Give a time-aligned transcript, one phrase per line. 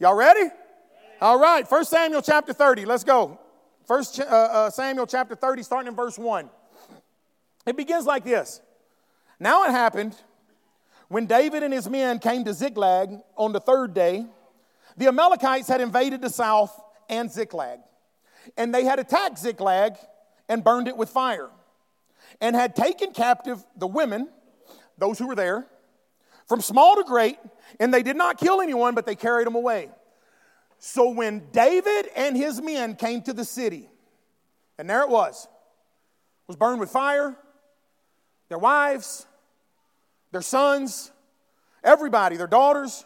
[0.00, 0.48] Y'all ready?
[1.20, 2.86] All right, 1 Samuel chapter 30.
[2.86, 3.38] Let's go.
[3.86, 6.48] 1 uh, uh, Samuel chapter 30, starting in verse 1.
[7.66, 8.62] It begins like this
[9.38, 10.16] Now it happened
[11.08, 14.24] when David and his men came to Ziklag on the third day,
[14.96, 16.80] the Amalekites had invaded the south
[17.10, 17.80] and Ziklag.
[18.56, 19.96] And they had attacked Ziklag
[20.48, 21.50] and burned it with fire,
[22.40, 24.30] and had taken captive the women,
[24.96, 25.66] those who were there,
[26.48, 27.36] from small to great,
[27.78, 29.90] and they did not kill anyone, but they carried them away.
[30.78, 33.88] So when David and his men came to the city,
[34.78, 35.46] and there it was,
[36.46, 37.36] was burned with fire,
[38.48, 39.26] their wives,
[40.32, 41.12] their sons,
[41.84, 43.04] everybody, their daughters,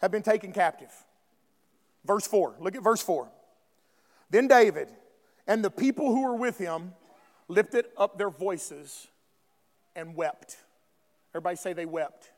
[0.00, 0.92] have been taken captive.
[2.04, 3.28] Verse 4, look at verse 4.
[4.30, 4.88] Then David
[5.46, 6.94] and the people who were with him
[7.48, 9.08] lifted up their voices
[9.94, 10.56] and wept.
[11.34, 12.30] Everybody say they wept.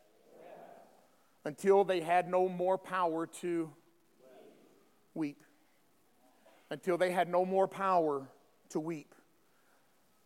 [1.44, 3.70] Until they had no more power to
[5.14, 5.42] weep.
[6.70, 8.28] Until they had no more power
[8.70, 9.14] to weep.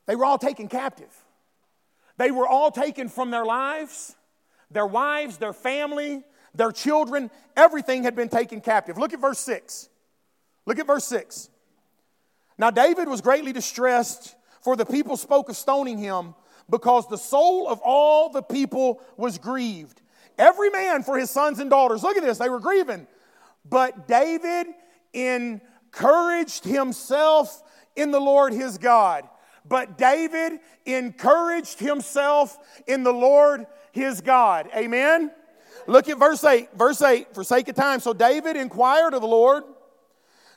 [0.07, 1.13] They were all taken captive.
[2.19, 4.15] They were all taken from their lives,
[4.71, 6.23] their wives, their family,
[6.55, 7.31] their children.
[7.57, 8.97] Everything had been taken captive.
[8.97, 9.89] Look at verse 6.
[10.65, 11.51] Look at verse 6.
[12.59, 16.35] Now, David was greatly distressed, for the people spoke of stoning him,
[16.71, 20.01] because the soul of all the people was grieved.
[20.39, 22.03] Every man for his sons and daughters.
[22.03, 23.07] Look at this, they were grieving.
[23.65, 24.67] But David
[25.13, 27.63] encouraged himself
[27.97, 29.29] in the Lord his God.
[29.65, 32.57] But David encouraged himself
[32.87, 34.69] in the Lord his God.
[34.77, 35.33] Amen?
[35.87, 36.69] Look at verse 8.
[36.75, 38.01] Verse 8, for sake of time.
[38.01, 39.65] So David inquired of the Lord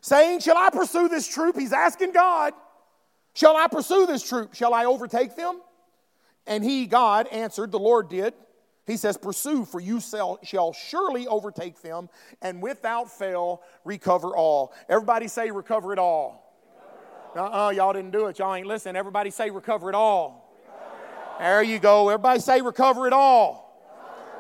[0.01, 1.57] saying, Shall I pursue this troop?
[1.57, 2.53] He's asking God,
[3.33, 4.53] Shall I pursue this troop?
[4.53, 5.61] Shall I overtake them?
[6.45, 8.33] And he, God, answered, The Lord did.
[8.89, 12.09] He says, Pursue, for you shall surely overtake them,
[12.41, 14.73] and without fail recover all.
[14.89, 16.45] Everybody say, Recover it all.
[17.35, 18.39] Uh uh-uh, uh, y'all didn't do it.
[18.39, 18.95] Y'all ain't listening.
[18.95, 20.57] Everybody say, Recover it all.
[20.65, 21.39] Recover it all.
[21.39, 22.09] There you go.
[22.09, 23.69] Everybody say, Recover it all.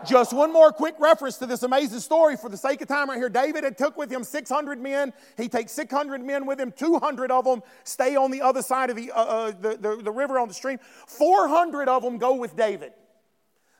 [0.03, 3.17] Just one more quick reference to this amazing story for the sake of time right
[3.17, 3.29] here.
[3.29, 5.13] David had took with him 600 men.
[5.37, 6.71] He takes 600 men with him.
[6.71, 10.11] 200 of them stay on the other side of the, uh, uh, the, the, the
[10.11, 10.79] river on the stream.
[11.05, 12.93] 400 of them go with David.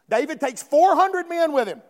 [0.09, 1.81] David takes 400 men with him.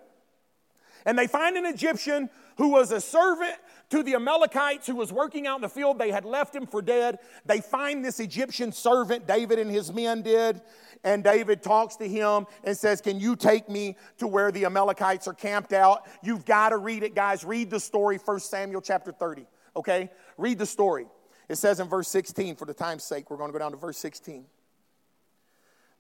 [1.06, 3.56] And they find an Egyptian who was a servant
[3.90, 5.98] to the Amalekites who was working out in the field.
[5.98, 7.20] They had left him for dead.
[7.46, 10.62] They find this Egyptian servant, David and his men did,
[11.04, 15.28] and David talks to him and says, Can you take me to where the Amalekites
[15.28, 16.06] are camped out?
[16.22, 17.46] You've got to read it, guys.
[17.46, 20.10] Read the story, 1 Samuel chapter 30, okay?
[20.38, 21.08] Read the story.
[21.48, 23.78] It says in verse 16, for the time's sake, we're going to go down to
[23.78, 24.46] verse 16.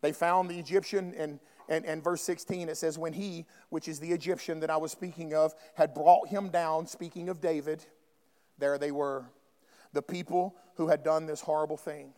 [0.01, 3.99] They found the Egyptian, and, and, and verse 16, it says, When he, which is
[3.99, 7.85] the Egyptian that I was speaking of, had brought him down, speaking of David,
[8.57, 9.25] there they were,
[9.93, 12.13] the people who had done this horrible thing.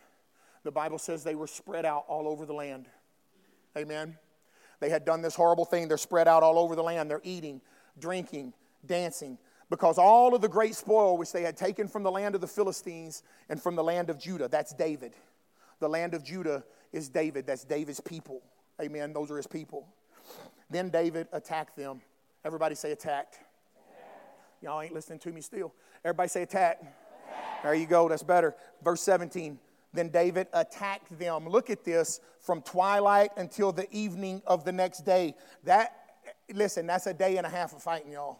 [0.64, 2.86] The Bible says they were spread out all over the land.
[3.76, 4.16] Amen.
[4.80, 5.86] They had done this horrible thing.
[5.86, 7.10] They're spread out all over the land.
[7.10, 7.60] They're eating,
[7.98, 8.54] drinking,
[8.86, 9.38] dancing,
[9.68, 12.46] because all of the great spoil which they had taken from the land of the
[12.46, 15.12] Philistines and from the land of Judah, that's David.
[15.78, 17.46] The land of Judah is David.
[17.46, 18.42] That's David's people.
[18.80, 19.12] Amen.
[19.12, 19.86] Those are his people.
[20.70, 22.00] Then David attacked them.
[22.44, 23.34] Everybody say attacked.
[23.34, 23.46] attacked.
[24.62, 25.72] Y'all ain't listening to me still.
[26.04, 26.80] Everybody say attack.
[26.80, 27.62] attack.
[27.62, 28.08] There you go.
[28.08, 28.54] That's better.
[28.82, 29.58] Verse 17.
[29.92, 31.48] Then David attacked them.
[31.48, 35.34] Look at this from twilight until the evening of the next day.
[35.64, 35.94] That,
[36.52, 38.38] listen, that's a day and a half of fighting, y'all.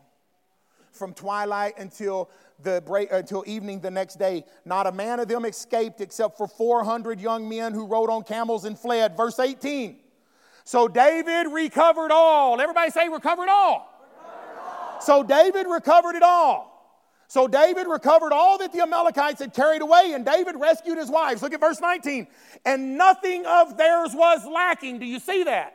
[0.93, 2.31] From twilight until
[2.63, 6.47] the break, until evening the next day, not a man of them escaped except for
[6.47, 9.17] 400 young men who rode on camels and fled.
[9.17, 9.99] Verse 18.
[10.65, 12.61] So David recovered all.
[12.61, 13.89] Everybody say recovered all.
[15.01, 16.73] So David recovered it all.
[17.27, 21.41] So David recovered all that the Amalekites had carried away, and David rescued his wives.
[21.41, 22.27] Look at verse 19.
[22.67, 24.99] And nothing of theirs was lacking.
[24.99, 25.75] Do you see that?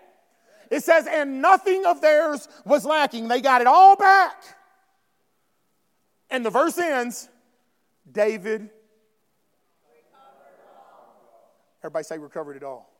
[0.69, 3.27] It says, and nothing of theirs was lacking.
[3.27, 4.35] They got it all back.
[6.29, 7.27] And the verse ends
[8.11, 8.69] David.
[11.81, 12.96] Everybody say, recovered it all.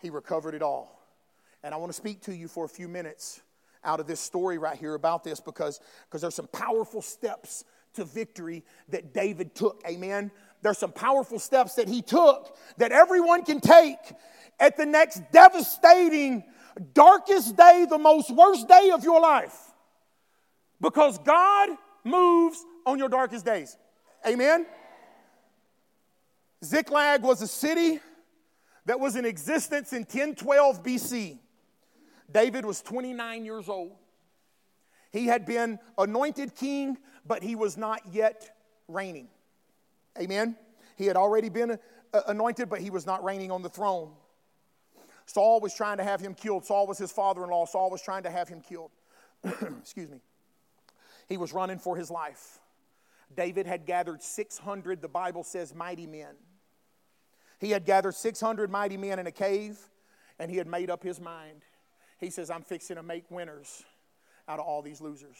[0.00, 1.00] He recovered it all.
[1.62, 3.40] And I want to speak to you for a few minutes
[3.84, 7.64] out of this story right here about this because, because there's some powerful steps
[7.94, 9.82] to victory that David took.
[9.86, 10.30] Amen.
[10.62, 13.98] There's some powerful steps that he took that everyone can take
[14.58, 16.44] at the next devastating,
[16.94, 19.56] darkest day, the most worst day of your life.
[20.80, 21.70] Because God
[22.04, 23.76] moves on your darkest days.
[24.26, 24.66] Amen.
[26.64, 28.00] Ziklag was a city
[28.86, 31.38] that was in existence in 1012 BC.
[32.30, 33.92] David was 29 years old.
[35.12, 36.96] He had been anointed king,
[37.26, 38.56] but he was not yet
[38.88, 39.28] reigning.
[40.18, 40.56] Amen?
[40.96, 44.12] He had already been uh, anointed, but he was not reigning on the throne.
[45.26, 46.64] Saul was trying to have him killed.
[46.64, 47.66] Saul was his father in law.
[47.66, 48.90] Saul was trying to have him killed.
[49.80, 50.20] Excuse me.
[51.28, 52.58] He was running for his life.
[53.36, 56.34] David had gathered 600, the Bible says, mighty men.
[57.60, 59.78] He had gathered 600 mighty men in a cave,
[60.38, 61.62] and he had made up his mind.
[62.18, 63.84] He says, I'm fixing to make winners
[64.48, 65.36] out of all these losers.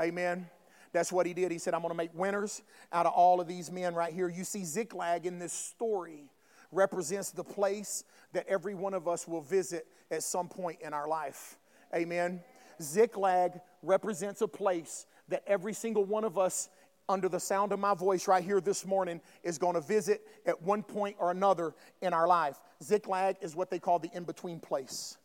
[0.00, 0.48] Amen.
[0.92, 1.52] That's what he did.
[1.52, 2.62] He said, I'm going to make winners
[2.92, 4.28] out of all of these men right here.
[4.28, 6.30] You see, Ziklag in this story
[6.72, 11.08] represents the place that every one of us will visit at some point in our
[11.08, 11.56] life.
[11.94, 12.40] Amen.
[12.82, 16.68] Ziklag represents a place that every single one of us,
[17.10, 20.62] under the sound of my voice right here this morning, is going to visit at
[20.62, 22.58] one point or another in our life.
[22.82, 25.18] Ziklag is what they call the in between place.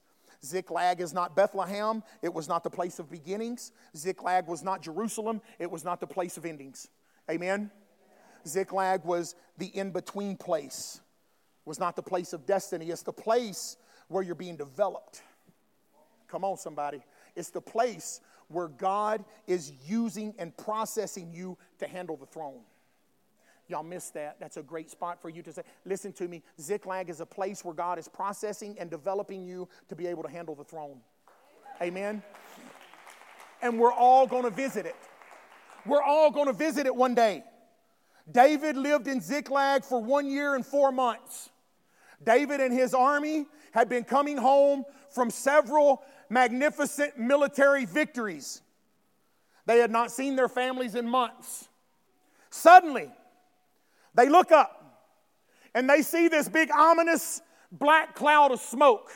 [0.44, 2.04] Ziklag is not Bethlehem.
[2.22, 3.72] It was not the place of beginnings.
[3.96, 5.42] Ziklag was not Jerusalem.
[5.60, 6.90] It was not the place of endings.
[7.30, 7.72] Amen?
[8.48, 11.02] Ziklag was the in between place,
[11.66, 12.90] was not the place of destiny.
[12.90, 13.78] It's the place
[14.08, 15.24] where you're being developed.
[16.28, 17.04] Come on, somebody.
[17.36, 22.62] It's the place where God is using and processing you to handle the throne.
[23.68, 24.38] Y'all missed that.
[24.40, 26.44] That's a great spot for you to say, listen to me.
[26.62, 30.30] Ziklag is a place where God is processing and developing you to be able to
[30.30, 31.00] handle the throne.
[31.82, 32.22] Amen.
[33.62, 34.96] And we're all going to visit it.
[35.86, 37.44] We're all going to visit it one day.
[38.32, 41.50] David lived in Ziklag for one year and four months.
[42.24, 48.62] David and his army had been coming home from several magnificent military victories.
[49.66, 51.68] They had not seen their families in months.
[52.50, 53.12] Suddenly,
[54.14, 54.82] they look up
[55.74, 57.42] and they see this big, ominous
[57.72, 59.12] black cloud of smoke.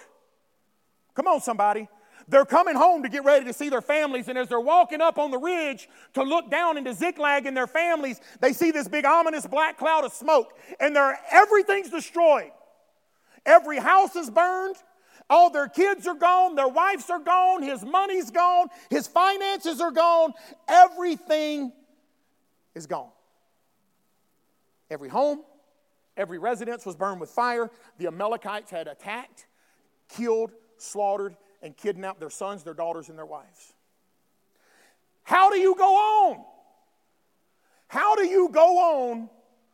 [1.16, 1.88] Come on, somebody.
[2.28, 5.18] They're coming home to get ready to see their families, and as they're walking up
[5.18, 9.04] on the ridge to look down into Ziklag and their families, they see this big,
[9.06, 10.96] ominous black cloud of smoke, and
[11.32, 12.52] everything's destroyed.
[13.46, 14.76] Every house is burned.
[15.30, 19.92] All their kids are gone, their wives are gone, his money's gone, his finances are
[19.92, 20.34] gone,
[20.68, 21.72] everything
[22.74, 23.12] is gone.
[24.90, 25.44] Every home,
[26.18, 27.70] every residence was burned with fire.
[28.00, 29.46] The Amalekites had attacked,
[30.08, 33.74] killed, slaughtered, and kidnapped their sons, their daughters, and their wives.
[35.24, 36.44] How do you go on?
[37.88, 39.30] How do you go on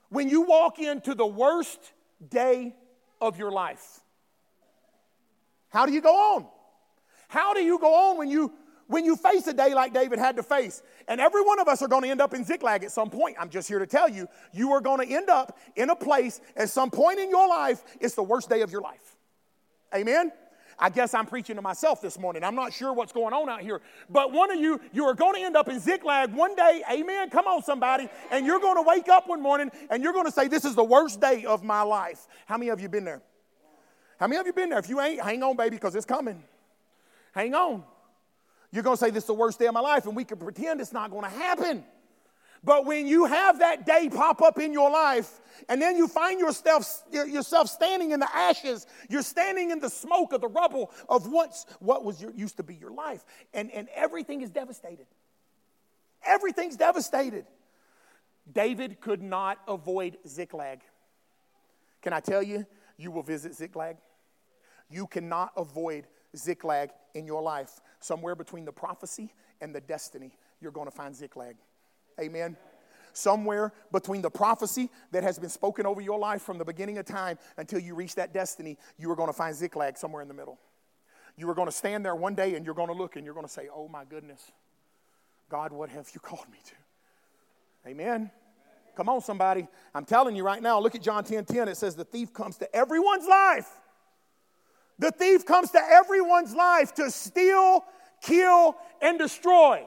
[0.09, 1.93] when you walk into the worst
[2.29, 2.75] day
[3.21, 4.01] of your life?
[5.75, 6.45] How do you go on?
[7.27, 8.53] How do you go on when you
[8.87, 10.83] when you face a day like David had to face.
[11.07, 13.35] And every one of us are going to end up in Ziklag at some point.
[13.39, 16.39] I'm just here to tell you, you are going to end up in a place
[16.55, 19.17] at some point in your life, it's the worst day of your life.
[19.93, 20.31] Amen?
[20.77, 22.43] I guess I'm preaching to myself this morning.
[22.43, 23.81] I'm not sure what's going on out here.
[24.07, 26.83] But one of you, you are going to end up in Ziklag one day.
[26.91, 27.31] Amen.
[27.31, 28.07] Come on, somebody.
[28.31, 30.75] And you're going to wake up one morning and you're going to say, This is
[30.75, 32.27] the worst day of my life.
[32.45, 33.23] How many of you been there?
[34.19, 34.79] How many of you been there?
[34.79, 36.43] If you ain't, hang on, baby, because it's coming.
[37.33, 37.83] Hang on.
[38.71, 40.37] You're going to say, This is the worst day of my life, and we can
[40.37, 41.83] pretend it's not going to happen.
[42.63, 45.39] But when you have that day pop up in your life,
[45.69, 50.33] and then you find yourself, yourself standing in the ashes, you're standing in the smoke
[50.33, 53.23] of the rubble of once what was your, used to be your life,
[53.53, 55.05] and, and everything is devastated.
[56.25, 57.45] Everything's devastated.
[58.51, 60.81] David could not avoid Ziklag.
[62.01, 62.65] Can I tell you,
[62.97, 63.97] you will visit Ziklag?
[64.89, 67.81] You cannot avoid Ziklag in your life.
[67.99, 71.55] Somewhere between the prophecy and the destiny, you're going to find Ziklag.
[72.19, 72.55] Amen.
[73.13, 77.05] Somewhere between the prophecy that has been spoken over your life from the beginning of
[77.05, 80.33] time until you reach that destiny, you are going to find Ziklag somewhere in the
[80.33, 80.59] middle.
[81.37, 83.33] You are going to stand there one day and you're going to look and you're
[83.33, 84.51] going to say, Oh my goodness,
[85.49, 87.89] God, what have you called me to?
[87.89, 88.31] Amen.
[88.95, 89.67] Come on, somebody.
[89.93, 91.67] I'm telling you right now, look at John 10 10.
[91.67, 93.69] It says, The thief comes to everyone's life
[94.97, 97.83] the thief comes to everyone's life to steal,
[98.21, 99.85] kill, and destroy.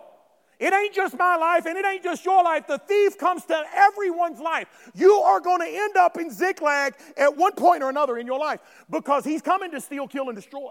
[0.59, 2.67] It ain't just my life and it ain't just your life.
[2.67, 4.91] The thief comes to everyone's life.
[4.95, 8.41] You are going to end up in Ziklag at one point or another in your
[8.41, 8.61] life
[8.91, 10.71] because he's coming to steal, kill, and destroy.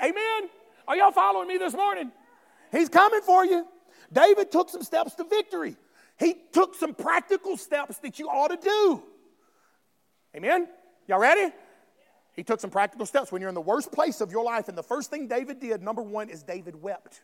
[0.00, 0.48] Amen?
[0.86, 2.12] Are y'all following me this morning?
[2.70, 3.66] He's coming for you.
[4.12, 5.76] David took some steps to victory.
[6.18, 9.02] He took some practical steps that you ought to do.
[10.36, 10.68] Amen?
[11.06, 11.52] Y'all ready?
[12.34, 13.32] He took some practical steps.
[13.32, 15.82] When you're in the worst place of your life, and the first thing David did,
[15.82, 17.22] number one, is David wept.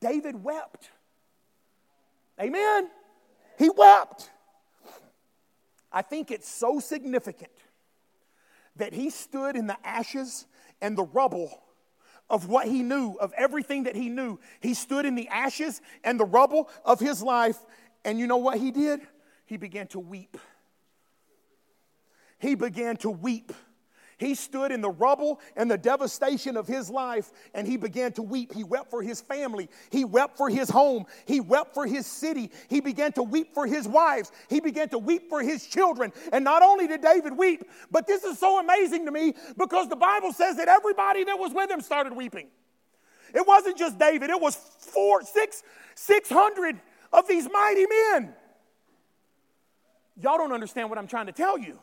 [0.00, 0.90] David wept.
[2.40, 2.88] Amen?
[3.58, 4.30] He wept.
[5.90, 7.50] I think it's so significant
[8.76, 10.46] that he stood in the ashes
[10.80, 11.62] and the rubble
[12.30, 14.38] of what he knew, of everything that he knew.
[14.60, 17.58] He stood in the ashes and the rubble of his life,
[18.04, 19.00] and you know what he did?
[19.46, 20.36] He began to weep.
[22.38, 23.52] He began to weep.
[24.18, 28.22] He stood in the rubble and the devastation of his life and he began to
[28.22, 28.52] weep.
[28.52, 29.70] He wept for his family.
[29.90, 31.06] He wept for his home.
[31.24, 32.50] He wept for his city.
[32.68, 34.32] He began to weep for his wives.
[34.50, 36.12] He began to weep for his children.
[36.32, 39.96] And not only did David weep, but this is so amazing to me because the
[39.96, 42.48] Bible says that everybody that was with him started weeping.
[43.32, 45.62] It wasn't just David, it was four, six,
[45.94, 46.80] six hundred
[47.12, 48.34] of these mighty men.
[50.20, 51.78] Y'all don't understand what I'm trying to tell you.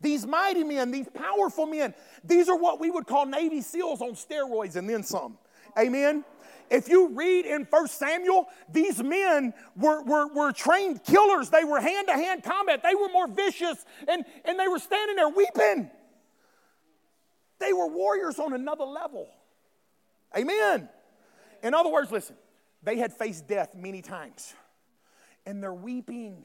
[0.00, 4.12] These mighty men, these powerful men, these are what we would call Navy SEALs on
[4.12, 5.38] steroids and then some.
[5.78, 6.24] Amen?
[6.70, 11.50] If you read in 1 Samuel, these men were, were, were trained killers.
[11.50, 12.82] They were hand to hand combat.
[12.82, 15.90] They were more vicious and, and they were standing there weeping.
[17.58, 19.28] They were warriors on another level.
[20.36, 20.88] Amen.
[21.62, 22.36] In other words, listen,
[22.82, 24.54] they had faced death many times
[25.46, 26.44] and they're weeping.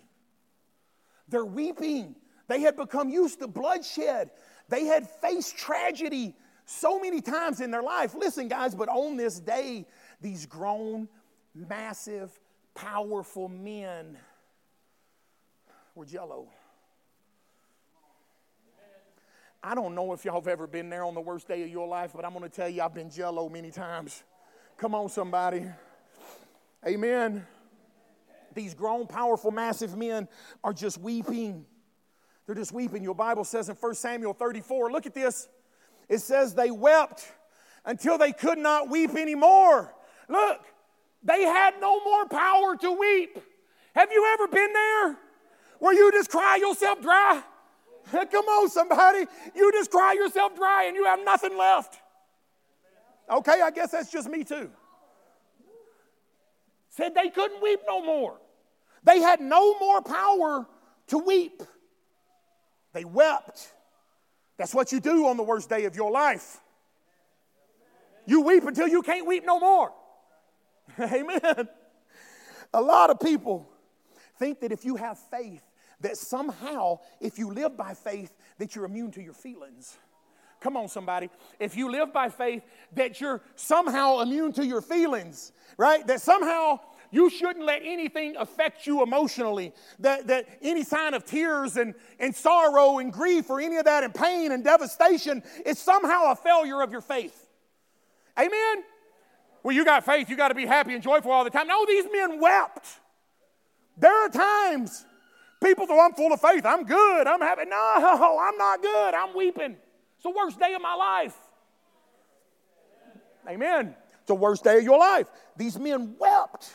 [1.27, 2.15] They're weeping
[2.49, 4.31] they had become used to bloodshed.
[4.67, 8.13] They had faced tragedy so many times in their life.
[8.15, 9.85] Listen, guys, but on this day,
[10.19, 11.07] these grown,
[11.55, 12.37] massive,
[12.75, 14.17] powerful men
[15.95, 16.47] were jello.
[19.61, 21.87] I don't know if y'all have ever been there on the worst day of your
[21.87, 24.23] life, but I'm going to tell you, I've been jello many times.
[24.77, 25.65] Come on, somebody.
[26.87, 27.45] Amen.
[28.55, 30.27] These grown, powerful, massive men
[30.63, 31.65] are just weeping.
[32.49, 33.03] They're just weeping.
[33.03, 35.47] Your Bible says in 1 Samuel 34, look at this.
[36.07, 37.31] It says they wept
[37.85, 39.93] until they could not weep anymore.
[40.27, 40.59] Look,
[41.21, 43.37] they had no more power to weep.
[43.93, 45.17] Have you ever been there
[45.77, 47.43] where you just cry yourself dry?
[48.11, 49.27] Come on, somebody.
[49.53, 51.99] You just cry yourself dry and you have nothing left.
[53.29, 54.71] Okay, I guess that's just me too.
[56.89, 58.39] Said they couldn't weep no more.
[59.03, 60.65] They had no more power
[61.09, 61.61] to weep.
[62.93, 63.71] They wept.
[64.57, 66.59] That's what you do on the worst day of your life.
[68.25, 69.91] You weep until you can't weep no more.
[70.99, 71.67] Amen.
[72.73, 73.69] A lot of people
[74.37, 75.63] think that if you have faith,
[76.01, 79.97] that somehow, if you live by faith, that you're immune to your feelings.
[80.61, 81.29] Come on, somebody.
[81.59, 86.05] If you live by faith, that you're somehow immune to your feelings, right?
[86.07, 86.79] That somehow
[87.11, 89.73] you shouldn't let anything affect you emotionally.
[89.99, 94.03] That, that any sign of tears and, and sorrow and grief or any of that
[94.03, 97.47] and pain and devastation is somehow a failure of your faith.
[98.37, 98.83] Amen?
[99.63, 101.67] Well, you got faith, you got to be happy and joyful all the time.
[101.67, 102.87] No, these men wept.
[103.97, 105.05] There are times
[105.61, 107.65] people say, I'm full of faith, I'm good, I'm happy.
[107.65, 109.75] No, I'm not good, I'm weeping.
[110.15, 111.35] It's the worst day of my life.
[113.47, 113.95] Amen.
[114.19, 115.27] It's the worst day of your life.
[115.57, 116.69] These men wept.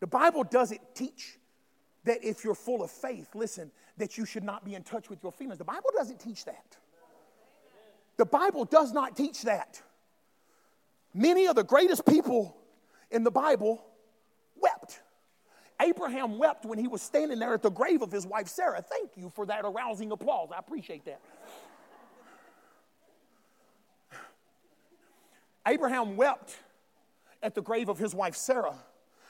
[0.00, 1.38] The Bible doesn't teach
[2.04, 5.22] that if you're full of faith, listen, that you should not be in touch with
[5.22, 5.58] your feelings.
[5.58, 6.76] The Bible doesn't teach that.
[8.16, 9.82] The Bible does not teach that.
[11.14, 12.56] Many of the greatest people
[13.10, 13.84] in the Bible
[14.56, 15.00] wept.
[15.80, 18.82] Abraham wept when he was standing there at the grave of his wife Sarah.
[18.82, 20.50] Thank you for that arousing applause.
[20.54, 21.20] I appreciate that.
[25.66, 26.56] Abraham wept
[27.42, 28.78] at the grave of his wife Sarah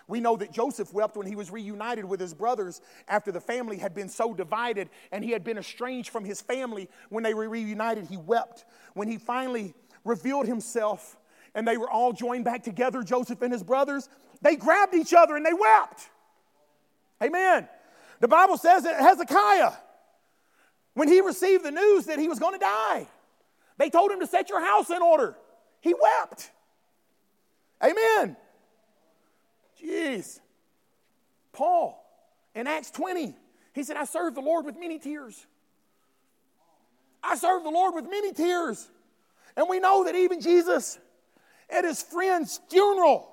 [0.09, 3.77] we know that Joseph wept when he was reunited with his brothers after the family
[3.77, 6.89] had been so divided and he had been estranged from his family.
[7.11, 8.65] When they were reunited, he wept.
[8.95, 9.75] When he finally
[10.05, 11.19] revealed himself
[11.55, 14.09] and they were all joined back together, Joseph and his brothers,
[14.41, 16.09] they grabbed each other and they wept.
[17.23, 17.69] Amen.
[18.21, 19.73] The Bible says that Hezekiah,
[20.95, 23.07] when he received the news that he was going to die,
[23.77, 25.37] they told him to set your house in order.
[25.83, 26.51] He wept.
[27.85, 28.37] Amen.
[29.83, 30.41] Jeez.
[31.53, 32.05] Paul
[32.55, 33.35] in Acts 20,
[33.75, 35.47] he said, I served the Lord with many tears.
[37.23, 38.89] I served the Lord with many tears.
[39.57, 40.99] And we know that even Jesus
[41.69, 43.29] at his friend's funeral,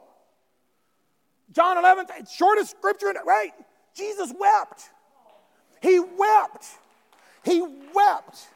[1.52, 3.52] John 11, shortest scripture, right?
[3.96, 4.90] Jesus wept.
[5.82, 6.66] He wept.
[7.44, 7.62] He
[7.94, 8.48] wept.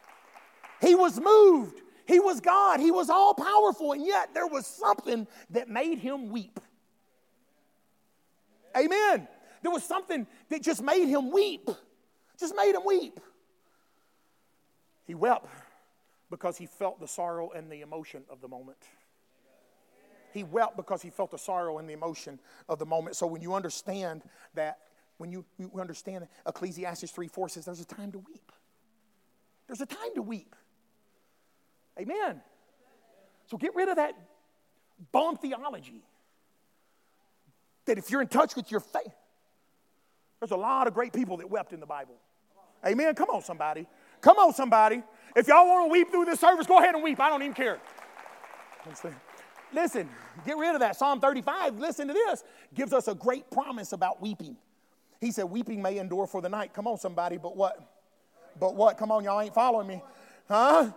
[0.82, 1.82] He was moved.
[2.08, 2.80] He was God.
[2.80, 3.94] He was all powerful.
[3.94, 6.60] And yet there was something that made him weep.
[8.78, 9.28] Amen.
[9.62, 11.70] There was something that just made him weep.
[12.40, 13.20] Just made him weep.
[15.06, 15.48] He wept
[16.30, 18.78] because he felt the sorrow and the emotion of the moment.
[20.34, 23.16] He wept because he felt the sorrow and the emotion of the moment.
[23.16, 24.22] So when you understand
[24.54, 24.78] that,
[25.18, 28.52] when you, you understand Ecclesiastes 3 4 says there's a time to weep.
[29.68, 30.56] There's a time to weep.
[32.00, 32.42] Amen.
[33.48, 34.14] So get rid of that
[35.12, 36.04] bomb theology
[37.90, 39.14] that if you're in touch with your faith,
[40.40, 42.16] there's a lot of great people that wept in the Bible.
[42.86, 43.14] Amen.
[43.16, 43.86] Come on, somebody.
[44.22, 45.04] Come on, somebody.
[45.36, 47.20] If y'all want to weep through this service, go ahead and weep.
[47.20, 47.80] I don't even care.
[49.74, 50.10] Listen,
[50.46, 50.96] get rid of that.
[50.96, 52.44] Psalm 35, listen to this,
[52.74, 54.56] gives us a great promise about weeping.
[55.20, 56.74] He said, Weeping may endure for the night.
[56.74, 57.78] Come on, somebody, but what?
[58.60, 58.98] But what?
[58.98, 60.02] Come on, y'all ain't following me.
[60.48, 60.92] Huh?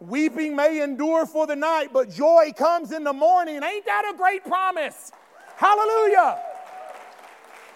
[0.00, 3.62] Weeping may endure for the night, but joy comes in the morning.
[3.62, 5.12] Ain't that a great promise?
[5.58, 6.38] Hallelujah.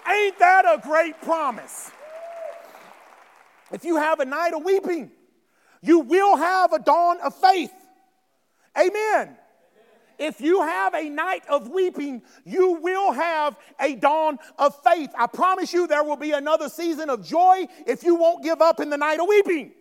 [0.09, 1.91] Ain't that a great promise?
[3.73, 5.11] If you have a night of weeping,
[5.81, 7.73] you will have a dawn of faith.
[8.79, 9.37] Amen.
[10.17, 15.11] If you have a night of weeping, you will have a dawn of faith.
[15.19, 18.79] I promise you there will be another season of joy if you won't give up
[18.79, 19.73] in the night of weeping.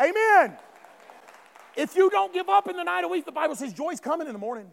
[0.00, 0.56] Amen.
[1.74, 4.28] If you don't give up in the night of weeping, the Bible says joy's coming
[4.28, 4.70] in the morning.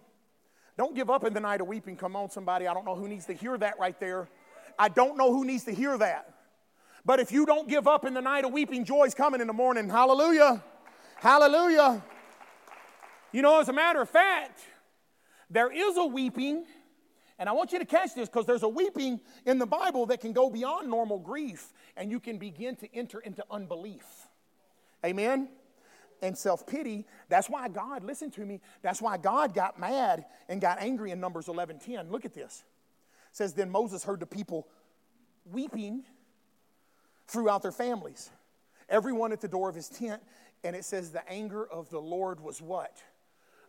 [0.78, 1.96] Don't give up in the night of weeping.
[1.96, 2.68] Come on, somebody.
[2.68, 4.30] I don't know who needs to hear that right there.
[4.78, 6.34] I don't know who needs to hear that.
[7.04, 9.54] But if you don't give up in the night of weeping, joy's coming in the
[9.54, 9.90] morning.
[9.90, 10.64] Hallelujah.
[11.16, 12.04] Hallelujah.
[13.32, 14.60] You know, as a matter of fact,
[15.50, 16.66] there is a weeping,
[17.40, 20.22] and I want you to catch this because there's a weeping in the Bible that
[20.22, 24.06] can go beyond normal grief, and you can begin to enter into unbelief.
[25.06, 25.50] Amen?
[26.22, 27.06] And self pity.
[27.30, 31.20] That's why God, listen to me, that's why God got mad and got angry in
[31.20, 32.12] Numbers 11 10.
[32.12, 32.64] Look at this.
[33.32, 34.68] It says, Then Moses heard the people
[35.52, 36.04] weeping
[37.28, 38.30] throughout their families,
[38.90, 40.22] everyone at the door of his tent,
[40.64, 42.98] and it says, The anger of the Lord was what?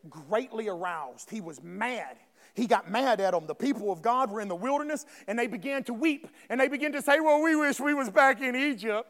[0.09, 1.31] greatly aroused.
[1.31, 2.17] He was mad.
[2.55, 3.47] He got mad at them.
[3.47, 6.69] The people of God were in the wilderness and they began to weep and they
[6.69, 9.09] began to say, Well, we wish we was back in Egypt.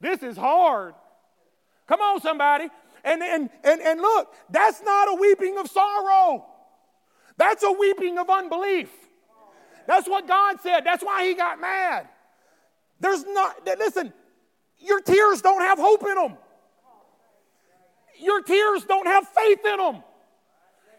[0.00, 0.94] This is hard.
[1.86, 2.68] Come on, somebody.
[3.04, 6.46] And, and, and, and look, that's not a weeping of sorrow.
[7.36, 8.90] That's a weeping of unbelief.
[9.86, 10.80] That's what God said.
[10.84, 12.08] That's why he got mad.
[13.00, 14.12] There's not, listen,
[14.78, 16.38] your tears don't have hope in them.
[18.20, 20.02] Your tears don't have faith in them.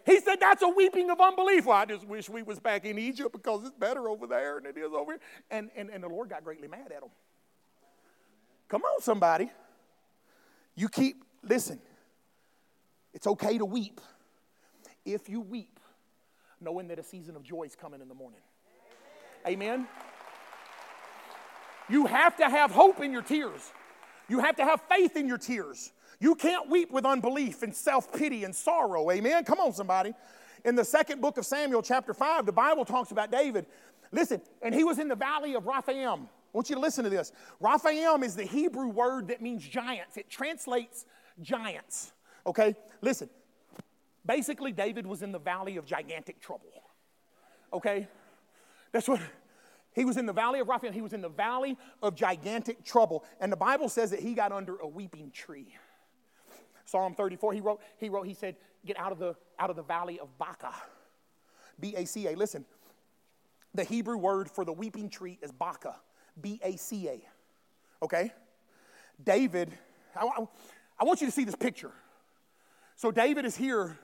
[0.05, 1.65] He said that's a weeping of unbelief.
[1.65, 4.69] Well, I just wish we was back in Egypt because it's better over there than
[4.69, 5.21] it is over here.
[5.49, 7.09] And, and, and the Lord got greatly mad at them.
[8.67, 9.49] Come on, somebody.
[10.75, 11.79] You keep, listen,
[13.13, 14.01] it's okay to weep
[15.05, 15.79] if you weep,
[16.59, 18.41] knowing that a season of joy is coming in the morning.
[19.47, 19.87] Amen.
[21.89, 23.71] You have to have hope in your tears.
[24.27, 25.91] You have to have faith in your tears.
[26.19, 29.11] You can't weep with unbelief and self pity and sorrow.
[29.11, 29.43] Amen.
[29.43, 30.13] Come on, somebody.
[30.63, 33.67] In the second book of Samuel, chapter 5, the Bible talks about David.
[34.11, 36.27] Listen, and he was in the valley of Rephaim.
[36.55, 37.33] Want you to listen to this.
[37.59, 41.05] Rephaim is the Hebrew word that means giants, it translates
[41.41, 42.13] giants.
[42.47, 42.75] Okay?
[43.01, 43.29] Listen.
[44.25, 46.71] Basically, David was in the valley of gigantic trouble.
[47.73, 48.07] Okay?
[48.93, 49.19] That's what
[49.93, 50.93] he was in the valley of Rephaim.
[50.93, 53.25] He was in the valley of gigantic trouble.
[53.41, 55.75] And the Bible says that he got under a weeping tree.
[56.85, 59.83] Psalm 34, he wrote, he wrote, he said, get out of the out of the
[59.83, 60.73] valley of Baca.
[61.81, 62.35] B-A-C-A.
[62.35, 62.63] Listen,
[63.73, 65.95] the Hebrew word for the weeping tree is Baca.
[66.39, 67.21] B-A-C-A.
[68.03, 68.31] Okay?
[69.23, 69.71] David,
[70.15, 70.45] I,
[70.99, 71.91] I want you to see this picture.
[72.95, 73.97] So David is here,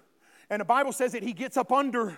[0.50, 2.18] and the Bible says that he gets up under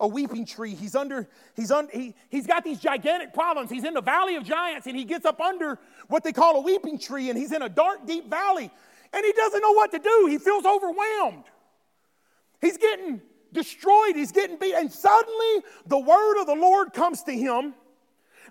[0.00, 0.74] a weeping tree.
[0.74, 3.70] He's under, he's on, he, he's got these gigantic problems.
[3.70, 6.60] He's in the valley of giants, and he gets up under what they call a
[6.60, 8.70] weeping tree, and he's in a dark, deep valley
[9.12, 10.26] and he doesn't know what to do.
[10.28, 11.44] He feels overwhelmed.
[12.60, 13.20] He's getting
[13.52, 14.16] destroyed.
[14.16, 14.74] He's getting beat.
[14.74, 17.74] And suddenly the word of the Lord comes to him.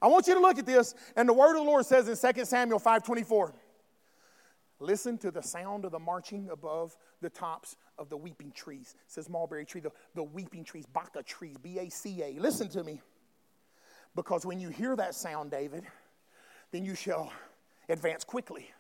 [0.01, 0.95] I want you to look at this.
[1.15, 3.53] And the word of the Lord says in 2 Samuel 5:24.
[4.79, 8.95] Listen to the sound of the marching above the tops of the weeping trees.
[9.05, 12.39] It says mulberry tree, the, the weeping trees, Baca trees, B-A-C-A.
[12.39, 12.99] Listen to me.
[14.15, 15.83] Because when you hear that sound, David,
[16.71, 17.31] then you shall
[17.89, 18.71] advance quickly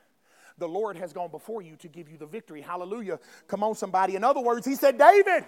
[0.61, 2.61] the Lord has gone before you to give you the victory.
[2.61, 3.19] Hallelujah.
[3.47, 4.15] Come on, somebody.
[4.15, 5.43] In other words, he said, David,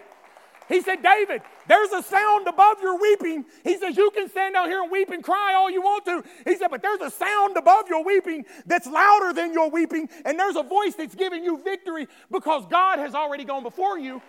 [0.69, 3.45] he said, David, there's a sound above your weeping.
[3.63, 6.23] He says, You can stand out here and weep and cry all you want to.
[6.45, 10.39] He said, But there's a sound above your weeping that's louder than your weeping, and
[10.39, 14.21] there's a voice that's giving you victory because God has already gone before you.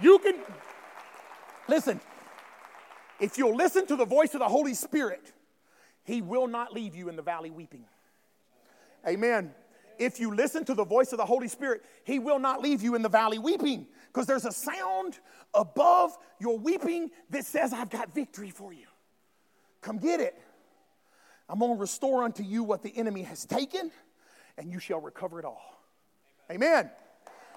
[0.00, 0.36] You can,
[1.68, 2.00] listen,
[3.20, 5.32] if you'll listen to the voice of the Holy Spirit,
[6.04, 7.84] He will not leave you in the valley weeping.
[9.06, 9.54] Amen
[9.96, 12.96] if you listen to the voice of the Holy Spirit, He will not leave you
[12.96, 15.18] in the valley weeping because there's a sound
[15.54, 18.86] above your weeping that says, I've got victory for you.
[19.82, 20.40] Come get it.
[21.48, 23.90] I'm going to restore unto you what the enemy has taken,
[24.56, 25.82] and you shall recover it all.
[26.48, 26.90] Amen.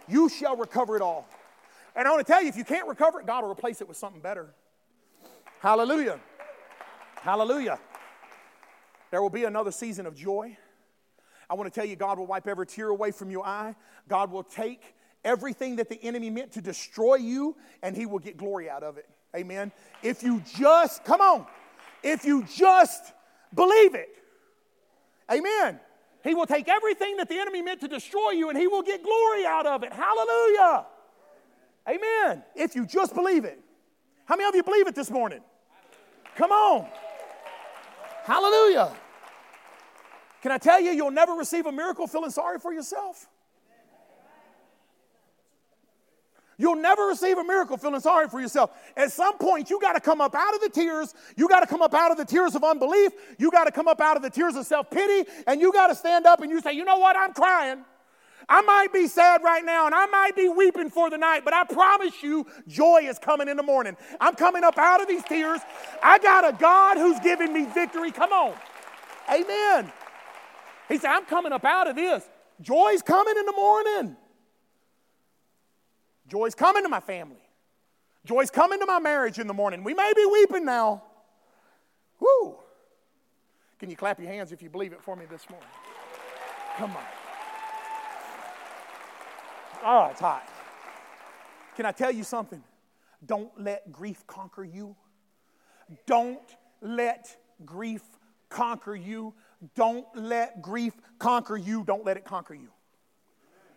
[0.08, 1.28] You shall recover it all.
[1.96, 3.88] And I want to tell you, if you can't recover it, God will replace it
[3.88, 4.50] with something better.
[5.60, 6.20] Hallelujah.
[7.22, 7.80] Hallelujah.
[9.12, 10.58] There will be another season of joy.
[11.50, 13.76] I want to tell you, God will wipe every tear away from your eye.
[14.08, 18.38] God will take everything that the enemy meant to destroy you, and he will get
[18.38, 19.08] glory out of it.
[19.36, 19.72] Amen.
[20.02, 21.46] If you just, come on,
[22.04, 23.14] if you just
[23.54, 24.10] believe it.
[25.32, 25.80] Amen.
[26.24, 29.04] He will take everything that the enemy meant to destroy you and he will get
[29.04, 29.94] glory out of it.
[29.94, 30.86] Hallelujah.
[31.88, 32.44] Amen.
[32.56, 33.60] If you just believe it.
[34.26, 35.40] How many of you believe it this morning?
[36.36, 36.88] Come on.
[38.24, 38.92] Hallelujah.
[40.42, 43.28] Can I tell you, you'll never receive a miracle feeling sorry for yourself?
[46.58, 48.72] You'll never receive a miracle feeling sorry for yourself.
[48.96, 51.14] At some point, you got to come up out of the tears.
[51.36, 53.12] You got to come up out of the tears of unbelief.
[53.38, 55.30] You got to come up out of the tears of self pity.
[55.46, 57.16] And you got to stand up and you say, you know what?
[57.16, 57.86] I'm crying.
[58.50, 61.54] I might be sad right now and I might be weeping for the night, but
[61.54, 63.98] I promise you, joy is coming in the morning.
[64.22, 65.60] I'm coming up out of these tears.
[66.02, 68.12] I got a God who's giving me victory.
[68.12, 68.54] Come on.
[69.30, 69.92] Amen.
[70.88, 72.24] He said, I'm coming up out of this.
[72.62, 74.16] Joy's coming in the morning.
[76.28, 77.42] Joy's coming to my family.
[78.26, 79.84] Joy's coming to my marriage in the morning.
[79.84, 81.04] We may be weeping now.
[82.20, 82.58] Woo!
[83.80, 85.70] Can you clap your hands if you believe it for me this morning?
[86.78, 87.04] Come on.
[89.86, 90.48] Oh, it's hot.
[91.76, 92.64] Can I tell you something?
[93.26, 94.96] Don't let grief conquer you.
[96.06, 96.40] Don't
[96.82, 98.02] let grief
[98.50, 99.34] conquer you.
[99.76, 101.84] Don't let grief conquer you.
[101.84, 102.70] Don't let it conquer you.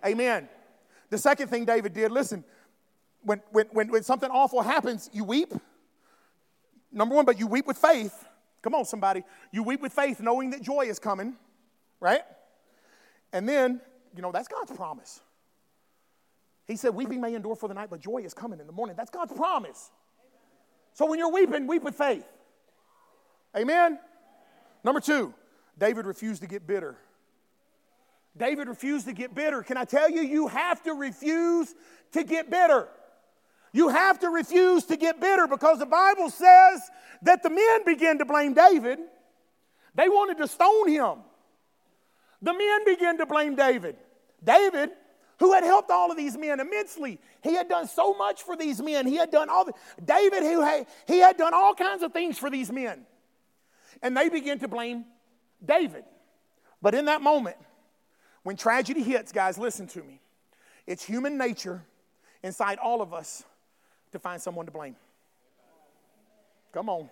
[0.05, 0.49] Amen.
[1.11, 2.45] The second thing David did, listen,
[3.23, 5.53] when, when, when, when something awful happens, you weep.
[6.93, 8.27] Number one, but you weep with faith.
[8.63, 9.23] Come on, somebody.
[9.53, 11.35] You weep with faith, knowing that joy is coming,
[11.99, 12.23] right?
[13.33, 13.81] And then,
[14.15, 15.21] you know, that's God's promise.
[16.67, 18.97] He said, Weeping may endure for the night, but joy is coming in the morning.
[18.97, 19.91] That's God's promise.
[20.93, 22.27] So when you're weeping, weep with faith.
[23.57, 23.99] Amen?
[24.85, 25.35] Number two,
[25.79, 26.97] David refused to get bitter.
[28.37, 29.63] David refused to get bitter.
[29.63, 31.75] Can I tell you, you have to refuse
[32.13, 32.89] to get bitter.
[33.73, 36.91] You have to refuse to get bitter because the Bible says
[37.23, 38.99] that the men began to blame David.
[39.95, 41.19] They wanted to stone him.
[42.43, 43.97] The men began to blame David.
[44.43, 44.91] David,
[45.39, 48.81] who had helped all of these men immensely, he had done so much for these
[48.81, 49.07] men.
[49.07, 52.39] He had done all the, David, who had, he had done all kinds of things
[52.39, 53.05] for these men.
[54.03, 55.05] And they began to blame
[55.65, 56.05] David.
[56.81, 57.57] But in that moment,
[58.51, 60.21] when tragedy hits, guys, listen to me.
[60.85, 61.85] It's human nature
[62.43, 63.45] inside all of us
[64.11, 64.97] to find someone to blame.
[66.73, 67.09] Come on.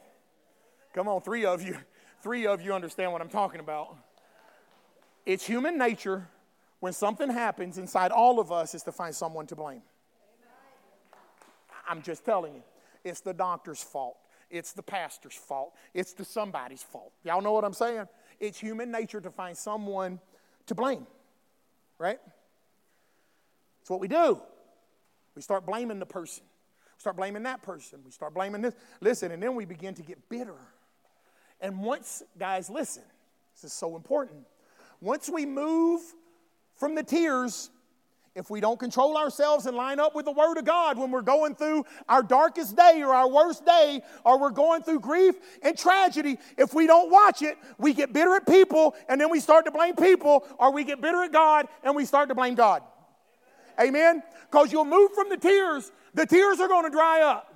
[0.93, 1.79] Come on, three of you.
[2.25, 3.97] Three of you understand what I'm talking about.
[5.25, 6.27] It's human nature
[6.81, 9.83] when something happens inside all of us is to find someone to blame.
[11.89, 12.63] I'm just telling you,
[13.05, 14.17] it's the doctor's fault.
[14.51, 15.73] It's the pastor's fault.
[15.95, 17.13] It's the somebody's fault.
[17.23, 18.09] Y'all know what I'm saying?
[18.41, 20.19] It's human nature to find someone
[20.67, 21.07] to blame
[21.99, 22.19] right?
[23.81, 24.41] It's what we do.
[25.35, 26.45] We start blaming the person.
[26.97, 28.01] We start blaming that person.
[28.05, 28.75] We start blaming this.
[29.01, 30.57] Listen, and then we begin to get bitter.
[31.61, 33.03] And once, guys, listen,
[33.55, 34.47] this is so important.
[35.01, 36.01] Once we move
[36.77, 37.71] from the tears
[38.39, 41.23] if we don't control ourselves and line up with the Word of God when we're
[41.23, 45.77] going through our darkest day or our worst day, or we're going through grief and
[45.77, 49.65] tragedy, if we don't watch it, we get bitter at people and then we start
[49.65, 52.83] to blame people, or we get bitter at God and we start to blame God.
[53.81, 54.23] Amen?
[54.49, 57.53] Because you'll move from the tears, the tears are going to dry up.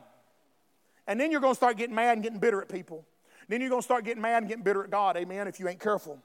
[1.07, 3.07] And then you're going to start getting mad and getting bitter at people.
[3.49, 5.17] Then you're going to start getting mad and getting bitter at God.
[5.17, 5.47] Amen?
[5.47, 6.19] If you ain't careful.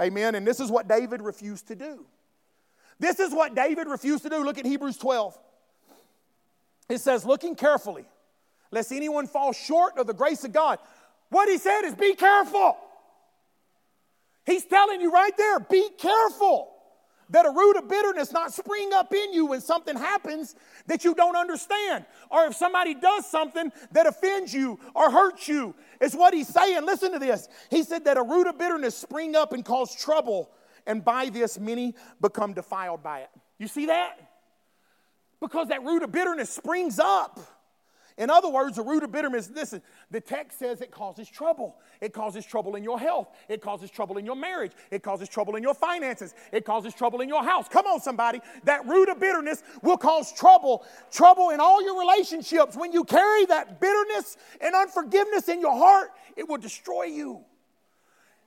[0.00, 0.34] Amen?
[0.34, 2.06] And this is what David refused to do.
[3.04, 4.42] This is what David refused to do.
[4.42, 5.38] Look at Hebrews 12.
[6.88, 8.06] It says, looking carefully,
[8.70, 10.78] lest anyone fall short of the grace of God.
[11.28, 12.78] What he said is, be careful.
[14.46, 16.70] He's telling you right there, be careful
[17.28, 20.54] that a root of bitterness not spring up in you when something happens
[20.86, 25.74] that you don't understand or if somebody does something that offends you or hurts you
[26.02, 29.34] it's what he's saying listen to this he said that a root of bitterness spring
[29.34, 30.50] up and cause trouble
[30.86, 33.30] and by this many become defiled by it.
[33.58, 34.18] You see that?
[35.40, 37.40] Because that root of bitterness springs up.
[38.16, 41.76] In other words, the root of bitterness, listen, the text says it causes trouble.
[42.00, 43.28] It causes trouble in your health.
[43.48, 44.70] It causes trouble in your marriage.
[44.92, 46.32] It causes trouble in your finances.
[46.52, 47.68] It causes trouble in your house.
[47.68, 48.40] Come on, somebody.
[48.64, 52.76] That root of bitterness will cause trouble, trouble in all your relationships.
[52.76, 57.44] When you carry that bitterness and unforgiveness in your heart, it will destroy you.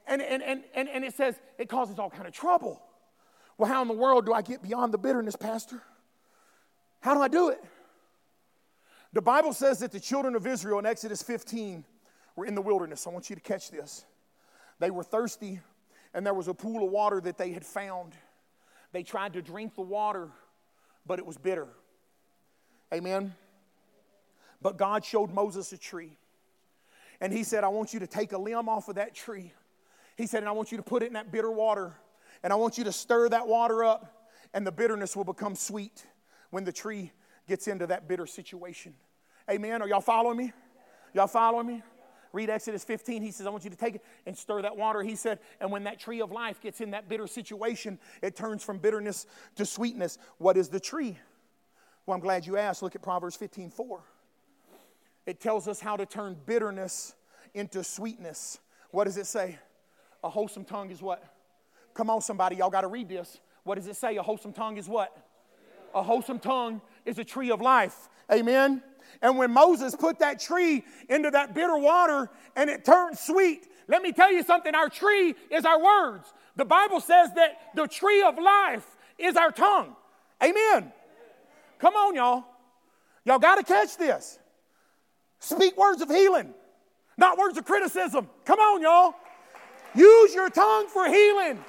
[0.08, 2.82] And, and, and, and, and it says it causes all kind of trouble.
[3.58, 5.82] Well, how in the world do I get beyond the bitterness, Pastor?
[7.02, 7.64] How do I do it?
[9.14, 11.84] The Bible says that the children of Israel in Exodus 15
[12.36, 13.08] were in the wilderness.
[13.08, 14.06] I want you to catch this.
[14.80, 15.60] They were thirsty,
[16.14, 18.14] and there was a pool of water that they had found.
[18.92, 20.30] They tried to drink the water,
[21.06, 21.68] but it was bitter.
[22.94, 23.34] Amen.
[24.62, 26.18] But God showed Moses a tree.
[27.20, 29.52] And he said, I want you to take a limb off of that tree.
[30.18, 31.94] He said, and I want you to put it in that bitter water.
[32.44, 36.06] And I want you to stir that water up, and the bitterness will become sweet
[36.50, 37.12] when the tree
[37.48, 38.94] gets into that bitter situation.
[39.50, 39.82] Amen.
[39.82, 40.52] Are y'all following me?
[41.14, 41.84] Y'all following me?
[42.34, 43.22] Read Exodus 15.
[43.22, 45.02] He says, I want you to take it and stir that water.
[45.02, 48.64] He said, and when that tree of life gets in that bitter situation, it turns
[48.64, 49.26] from bitterness
[49.56, 50.18] to sweetness.
[50.38, 51.18] What is the tree?
[52.06, 52.84] Well, I'm glad you asked.
[52.84, 54.02] Look at Proverbs 15 4.
[55.26, 57.16] It tells us how to turn bitterness
[57.54, 58.60] into sweetness.
[58.92, 59.60] What does it say?
[60.28, 61.24] A wholesome tongue is what?
[61.94, 63.40] Come on, somebody, y'all got to read this.
[63.64, 64.18] What does it say?
[64.18, 65.16] A wholesome tongue is what?
[65.96, 68.10] A wholesome tongue is a tree of life.
[68.30, 68.84] Amen.
[69.22, 74.02] And when Moses put that tree into that bitter water and it turned sweet, let
[74.02, 76.28] me tell you something our tree is our words.
[76.58, 78.86] The Bible says that the tree of life
[79.18, 79.96] is our tongue.
[80.44, 80.92] Amen.
[81.80, 82.44] Come on, y'all.
[83.24, 84.40] Y'all got to catch this.
[85.40, 86.54] Speak words of healing,
[87.18, 88.28] not words of criticism.
[88.44, 89.16] Come on, y'all.
[89.98, 91.60] Use your tongue for healing.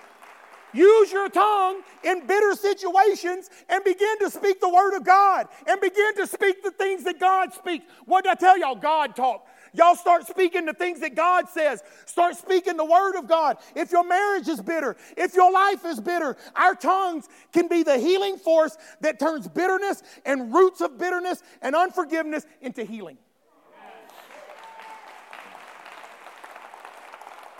[0.74, 5.80] Use your tongue in bitter situations and begin to speak the word of God and
[5.80, 7.86] begin to speak the things that God speaks.
[8.04, 8.76] What did I tell y'all?
[8.76, 9.46] God talk.
[9.72, 11.82] Y'all start speaking the things that God says.
[12.04, 13.56] Start speaking the word of God.
[13.74, 17.98] If your marriage is bitter, if your life is bitter, our tongues can be the
[17.98, 23.16] healing force that turns bitterness and roots of bitterness and unforgiveness into healing.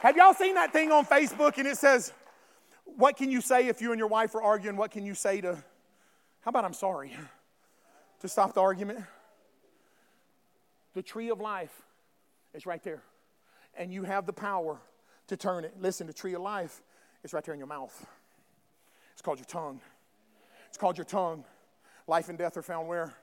[0.00, 2.12] Have y'all seen that thing on Facebook and it says,
[2.84, 4.76] What can you say if you and your wife are arguing?
[4.76, 5.54] What can you say to,
[6.40, 7.16] how about I'm sorry,
[8.20, 9.00] to stop the argument?
[10.94, 11.82] The tree of life
[12.54, 13.02] is right there.
[13.76, 14.78] And you have the power
[15.28, 15.74] to turn it.
[15.80, 16.80] Listen, the tree of life
[17.24, 18.06] is right there in your mouth.
[19.12, 19.80] It's called your tongue.
[20.68, 21.44] It's called your tongue.
[22.06, 23.14] Life and death are found where?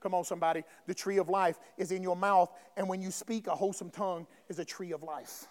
[0.00, 0.62] Come on, somebody.
[0.86, 2.50] The tree of life is in your mouth.
[2.76, 5.46] And when you speak, a wholesome tongue is a tree of life.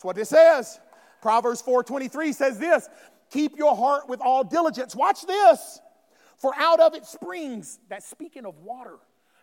[0.00, 0.80] That's what it says.
[1.20, 2.88] Proverbs 4:23 says this:
[3.28, 5.78] "Keep your heart with all diligence." Watch this.
[6.38, 8.96] For out of it springs, that's speaking of water.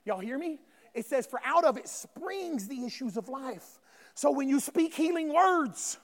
[0.04, 0.58] Y'all hear me?
[0.96, 3.80] It says, For out of it springs the issues of life.
[4.16, 6.00] So when you speak healing words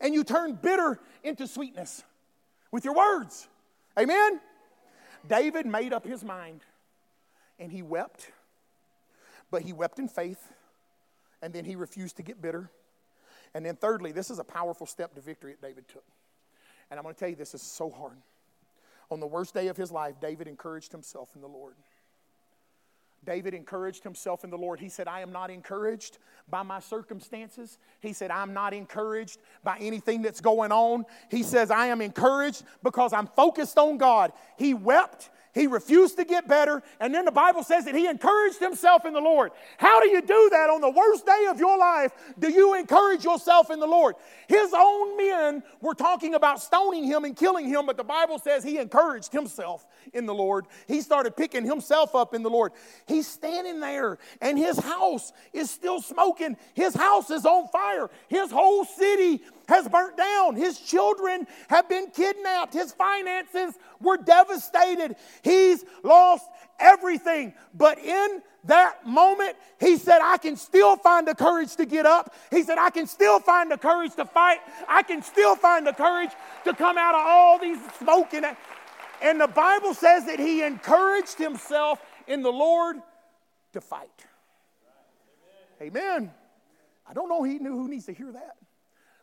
[0.00, 2.04] and you turn bitter into sweetness
[2.70, 3.48] with your words,
[3.98, 4.40] amen?
[5.26, 6.60] David made up his mind
[7.58, 8.30] and he wept,
[9.50, 10.52] but he wept in faith
[11.42, 12.70] and then he refused to get bitter.
[13.54, 16.04] And then, thirdly, this is a powerful step to victory that David took.
[16.90, 18.16] And I'm going to tell you, this is so hard.
[19.10, 21.74] On the worst day of his life, David encouraged himself in the Lord.
[23.24, 24.80] David encouraged himself in the Lord.
[24.80, 27.78] He said, I am not encouraged by my circumstances.
[28.00, 31.04] He said, I'm not encouraged by anything that's going on.
[31.30, 34.32] He says, I am encouraged because I'm focused on God.
[34.56, 36.82] He wept he refused to get better.
[37.00, 39.50] And then the Bible says that he encouraged himself in the Lord.
[39.76, 42.12] How do you do that on the worst day of your life?
[42.38, 44.14] Do you encourage yourself in the Lord?
[44.46, 48.62] His own men were talking about stoning him and killing him, but the Bible says
[48.62, 50.66] he encouraged himself in the Lord.
[50.86, 52.72] He started picking himself up in the Lord.
[53.06, 56.56] He's standing there, and his house is still smoking.
[56.74, 58.10] His house is on fire.
[58.28, 60.56] His whole city has burnt down.
[60.56, 62.72] His children have been kidnapped.
[62.74, 65.16] His finances were devastated.
[65.42, 66.46] He's lost
[66.80, 67.54] everything.
[67.74, 72.34] But in that moment, he said, I can still find the courage to get up.
[72.50, 74.58] He said, I can still find the courage to fight.
[74.88, 76.30] I can still find the courage
[76.64, 78.44] to come out of all these smoking.
[79.22, 82.96] And the Bible says that he encouraged himself in the Lord
[83.72, 84.08] to fight.
[85.80, 86.30] Amen.
[87.08, 88.57] I don't know he knew who needs to hear that.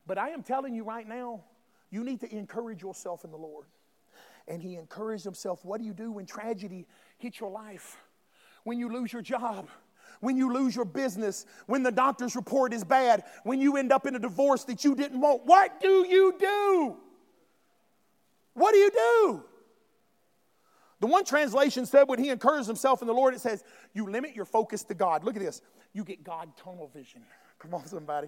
[0.07, 1.43] But I am telling you right now,
[1.89, 3.65] you need to encourage yourself in the Lord.
[4.47, 5.65] And he encouraged himself.
[5.65, 6.85] What do you do when tragedy
[7.17, 7.97] hits your life?
[8.63, 9.69] When you lose your job?
[10.19, 11.45] When you lose your business?
[11.65, 13.23] When the doctor's report is bad?
[13.43, 15.45] When you end up in a divorce that you didn't want?
[15.45, 16.97] What do you do?
[18.53, 19.43] What do you do?
[21.01, 23.63] The one translation said when he encouraged himself in the Lord, it says,
[23.93, 25.23] You limit your focus to God.
[25.23, 25.61] Look at this.
[25.93, 27.21] You get God tunnel vision.
[27.59, 28.27] Come on, somebody.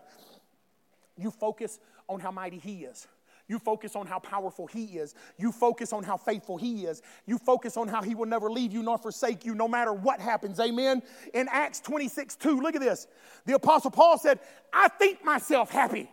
[1.17, 3.07] You focus on how mighty He is.
[3.47, 5.15] You focus on how powerful He is.
[5.37, 7.01] You focus on how faithful He is.
[7.25, 10.19] You focus on how He will never leave you nor forsake you no matter what
[10.19, 10.59] happens.
[10.59, 11.01] Amen.
[11.33, 13.07] In Acts 26 2, look at this.
[13.45, 14.39] The Apostle Paul said,
[14.73, 16.09] I think myself happy.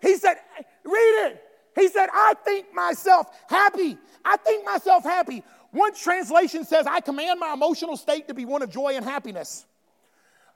[0.00, 0.36] He said,
[0.84, 1.42] read it.
[1.74, 3.96] He said, I think myself happy.
[4.24, 5.42] I think myself happy.
[5.70, 9.64] One translation says, I command my emotional state to be one of joy and happiness.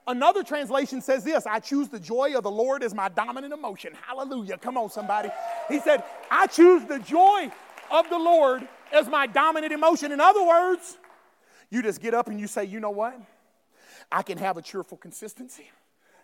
[0.09, 3.93] Another translation says this I choose the joy of the Lord as my dominant emotion.
[4.07, 4.59] Hallelujah.
[4.59, 5.31] Come on, somebody.
[5.69, 7.51] He said, I choose the joy
[7.91, 10.13] of the Lord as my dominant emotion.
[10.13, 10.97] In other words,
[11.71, 13.21] you just get up and you say, you know what?
[14.11, 15.69] I can have a cheerful consistency.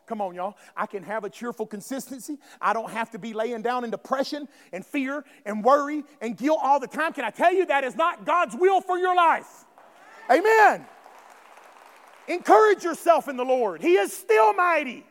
[0.07, 0.57] Come on, y'all.
[0.77, 2.39] I can have a cheerful consistency.
[2.61, 6.59] I don't have to be laying down in depression and fear and worry and guilt
[6.63, 7.13] all the time.
[7.13, 9.65] Can I tell you that is not God's will for your life?
[10.31, 10.87] Amen.
[12.33, 13.83] Encourage yourself in the Lord.
[13.83, 15.05] He is still mighty.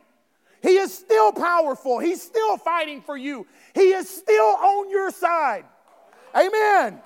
[0.60, 1.98] He is still powerful.
[1.98, 3.46] He's still fighting for you.
[3.74, 5.64] He is still on your side.
[6.34, 7.00] Amen.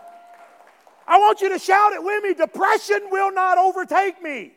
[1.07, 4.53] I want you to shout it with me depression will not overtake me.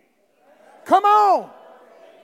[0.86, 1.50] Come on.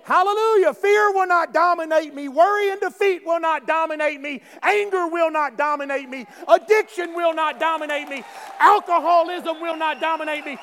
[0.04, 0.74] Hallelujah.
[0.74, 2.30] Fear will not dominate me.
[2.30, 4.42] Worry and defeat will not dominate me.
[4.62, 6.26] Anger will not dominate me.
[6.48, 8.24] Addiction will not dominate me.
[8.60, 10.58] Alcoholism will not dominate me.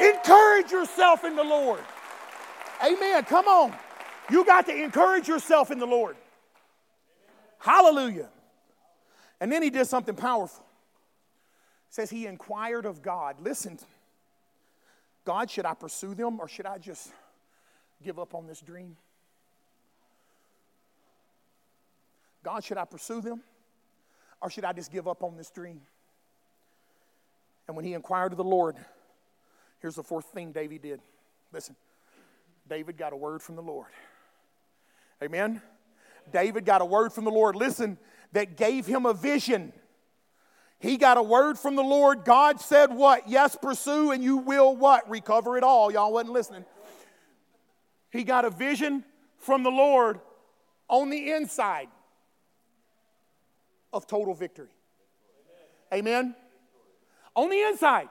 [0.00, 1.80] Encourage yourself in the Lord.
[2.84, 3.24] Amen.
[3.24, 3.74] Come on.
[4.30, 6.16] You got to encourage yourself in the Lord.
[7.58, 8.28] Hallelujah.
[9.40, 10.64] And then he did something powerful.
[11.88, 13.36] It says he inquired of God.
[13.40, 13.78] Listen,
[15.24, 17.12] God, should I pursue them or should I just
[18.02, 18.96] give up on this dream?
[22.42, 23.40] God, should I pursue them
[24.40, 25.80] or should I just give up on this dream?
[27.66, 28.76] And when he inquired of the Lord,
[29.80, 31.00] here's the fourth thing David did.
[31.52, 31.74] Listen,
[32.68, 33.88] David got a word from the Lord.
[35.22, 35.62] Amen.
[36.32, 37.56] David got a word from the Lord.
[37.56, 37.98] Listen,
[38.32, 39.72] that gave him a vision.
[40.78, 42.24] He got a word from the Lord.
[42.24, 43.28] God said, What?
[43.28, 45.08] Yes, pursue, and you will what?
[45.08, 45.90] Recover it all.
[45.90, 46.64] Y'all wasn't listening.
[48.10, 49.04] He got a vision
[49.38, 50.20] from the Lord
[50.88, 51.88] on the inside
[53.92, 54.68] of total victory.
[55.92, 56.34] Amen.
[57.34, 58.08] On the inside.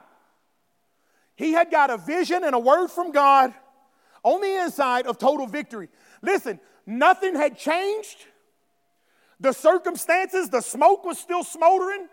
[1.36, 3.52] He had got a vision and a word from God
[4.26, 5.88] on the inside of total victory.
[6.20, 8.26] Listen, nothing had changed.
[9.38, 12.08] The circumstances, the smoke was still smoldering.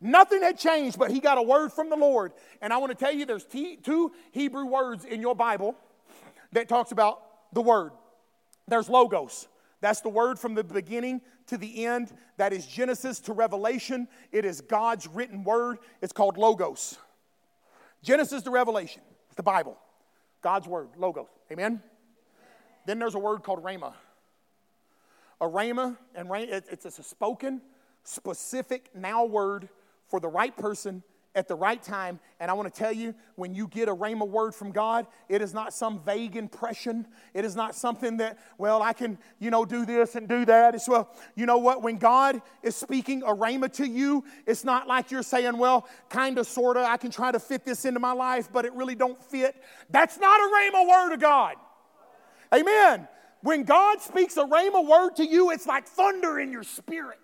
[0.00, 2.32] Nothing had changed, but he got a word from the Lord.
[2.62, 5.76] And I want to tell you there's two Hebrew words in your Bible
[6.52, 7.20] that talks about
[7.52, 7.92] the word.
[8.66, 9.46] There's logos.
[9.82, 12.10] That's the word from the beginning to the end.
[12.38, 14.08] That is Genesis to Revelation.
[14.32, 15.76] It is God's written word.
[16.00, 16.96] It's called logos.
[18.02, 19.02] Genesis to Revelation,
[19.36, 19.76] the Bible.
[20.40, 21.28] God's word, logos.
[21.52, 21.82] Amen?
[22.86, 23.94] Then there's a word called rhema.
[25.40, 27.60] A rhema, and it's a spoken,
[28.04, 29.68] specific now word
[30.08, 31.02] for the right person
[31.34, 32.18] at the right time.
[32.40, 35.42] And I want to tell you, when you get a rhema word from God, it
[35.42, 37.06] is not some vague impression.
[37.34, 40.74] It is not something that, well, I can, you know, do this and do that.
[40.74, 41.82] It's, well, you know what?
[41.82, 46.38] When God is speaking a rhema to you, it's not like you're saying, well, kind
[46.38, 48.94] of, sort of, I can try to fit this into my life, but it really
[48.94, 49.54] don't fit.
[49.90, 51.56] That's not a rhema word of God.
[52.52, 53.06] Amen.
[53.42, 57.18] When God speaks a rhema word to you, it's like thunder in your spirit.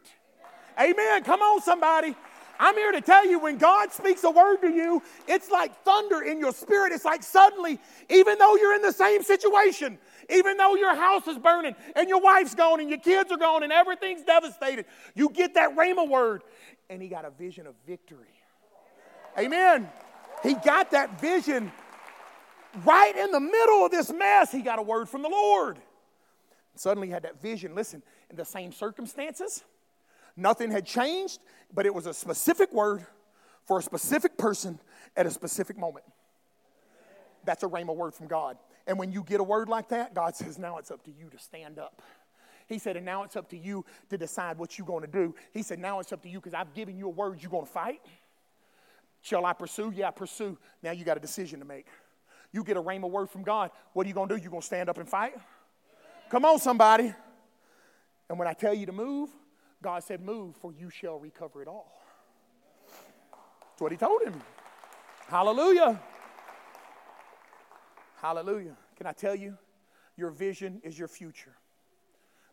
[0.79, 1.25] Amen.
[1.25, 2.15] Come on, somebody.
[2.59, 6.23] I'm here to tell you when God speaks a word to you, it's like thunder
[6.23, 6.93] in your spirit.
[6.93, 9.99] It's like suddenly, even though you're in the same situation,
[10.31, 13.63] even though your house is burning and your wife's gone and your kids are gone
[13.63, 16.43] and everything's devastated, you get that rhema word.
[16.89, 18.35] And he got a vision of victory.
[19.39, 19.89] Amen.
[20.43, 21.73] He got that vision
[22.85, 24.53] right in the middle of this mess.
[24.53, 25.79] He got a word from the Lord.
[26.75, 27.75] Suddenly he had that vision.
[27.75, 29.65] Listen, in the same circumstances,
[30.37, 31.41] Nothing had changed,
[31.73, 33.07] but it was a specific word
[33.65, 34.79] for a specific person
[35.17, 36.05] at a specific moment.
[37.45, 38.59] That's a rhema word from God.
[38.87, 41.29] And when you get a word like that, God says, now it's up to you
[41.31, 42.03] to stand up.
[42.67, 45.35] He said, and now it's up to you to decide what you're going to do.
[45.53, 47.39] He said, now it's up to you because I've given you a word.
[47.41, 48.01] You're going to fight?
[49.23, 49.93] Shall I pursue?
[49.95, 50.59] Yeah, pursue.
[50.83, 51.87] Now you got a decision to make.
[52.53, 53.71] You get a rhema word from God.
[53.93, 54.41] What are you going to do?
[54.41, 55.35] You're going to stand up and fight?
[56.31, 57.13] Come on, somebody.
[58.29, 59.31] And when I tell you to move,
[59.87, 61.87] God said, Move, for you shall recover it all.
[62.89, 64.35] That's what he told him.
[65.29, 66.01] Hallelujah.
[68.17, 68.77] Hallelujah.
[68.97, 69.57] Can I tell you?
[70.17, 71.53] Your vision is your future.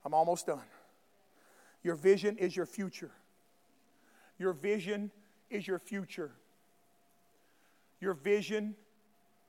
[0.05, 0.61] I'm almost done.
[1.81, 3.09] Your vision is your future.
[4.37, 5.09] Your vision
[5.49, 6.29] is your future.
[7.99, 8.75] Your vision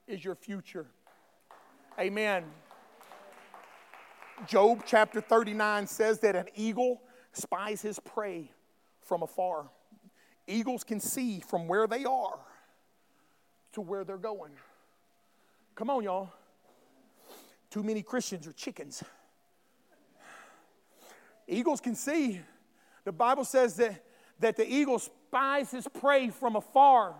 [0.06, 0.86] is your future.
[2.00, 2.44] Amen.
[4.46, 7.02] Job chapter 39 says that an eagle
[7.36, 8.50] spies his prey
[9.02, 9.70] from afar.
[10.46, 12.38] Eagles can see from where they are
[13.72, 14.52] to where they're going.
[15.74, 16.30] Come on, y'all.
[17.70, 19.02] Too many Christians are chickens.
[21.48, 22.40] Eagles can see.
[23.04, 24.02] The Bible says that,
[24.40, 27.14] that the eagle spies his prey from afar.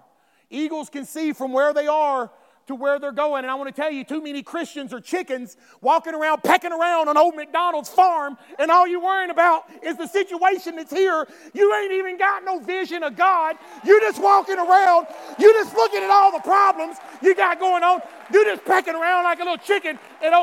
[0.49, 2.31] Eagles can see from where they are
[2.67, 3.45] to where they're going.
[3.45, 7.09] And I want to tell you, too many Christians are chickens walking around, pecking around
[7.09, 11.27] on old McDonald's farm, and all you're worrying about is the situation that's here.
[11.53, 13.57] You ain't even got no vision of God.
[13.85, 15.07] You're just walking around.
[15.39, 18.01] You're just looking at all the problems you got going on.
[18.33, 20.35] You're just pecking around like a little chicken, and,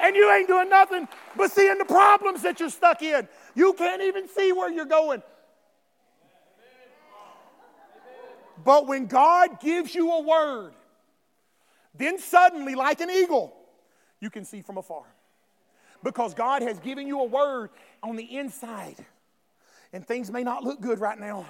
[0.00, 3.28] and you ain't doing nothing but seeing the problems that you're stuck in.
[3.54, 5.22] You can't even see where you're going.
[8.64, 10.72] But when God gives you a word,
[11.94, 13.52] then suddenly, like an eagle,
[14.20, 15.04] you can see from afar.
[16.02, 17.70] Because God has given you a word
[18.02, 18.96] on the inside.
[19.92, 21.46] And things may not look good right now.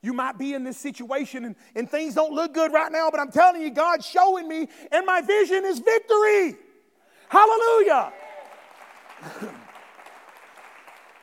[0.00, 3.20] You might be in this situation and, and things don't look good right now, but
[3.20, 6.56] I'm telling you, God's showing me, and my vision is victory.
[7.28, 8.12] Hallelujah.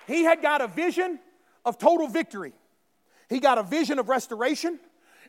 [0.07, 1.19] he had got a vision
[1.63, 2.53] of total victory.
[3.29, 4.79] He got a vision of restoration,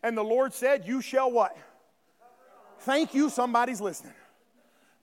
[0.03, 1.57] and the Lord said, You shall what?
[2.83, 4.15] Thank you, somebody's listening.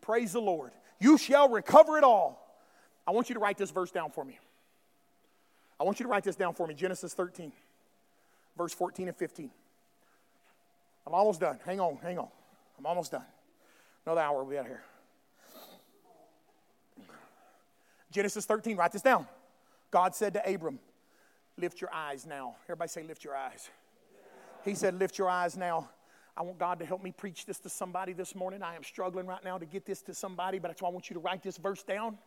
[0.01, 0.71] Praise the Lord.
[0.99, 2.45] You shall recover it all.
[3.07, 4.37] I want you to write this verse down for me.
[5.79, 7.53] I want you to write this down for me Genesis 13,
[8.57, 9.49] verse 14 and 15.
[11.07, 11.57] I'm almost done.
[11.65, 12.27] Hang on, hang on.
[12.77, 13.23] I'm almost done.
[14.05, 14.83] Another hour, we'll be out here.
[18.11, 19.25] Genesis 13, write this down.
[19.89, 20.79] God said to Abram,
[21.57, 22.55] Lift your eyes now.
[22.65, 23.69] Everybody say, Lift your eyes.
[24.65, 25.89] He said, Lift your eyes now
[26.39, 28.63] I want God to help me preach this to somebody this morning.
[28.63, 31.09] I am struggling right now to get this to somebody, but that's why I want
[31.09, 32.17] you to write this verse down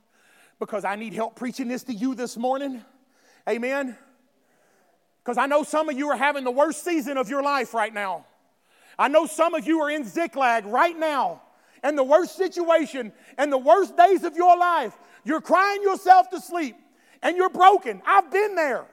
[0.59, 2.85] because I need help preaching this to you this morning.
[3.49, 3.97] Amen.
[5.25, 7.93] Because I know some of you are having the worst season of your life right
[7.95, 8.27] now.
[8.99, 11.41] I know some of you are in Ziklag right now
[11.83, 14.93] and the worst situation and the worst days of your life.
[15.25, 16.77] You're crying yourself to sleep
[17.23, 18.03] and you're broken.
[18.07, 18.85] I've been there.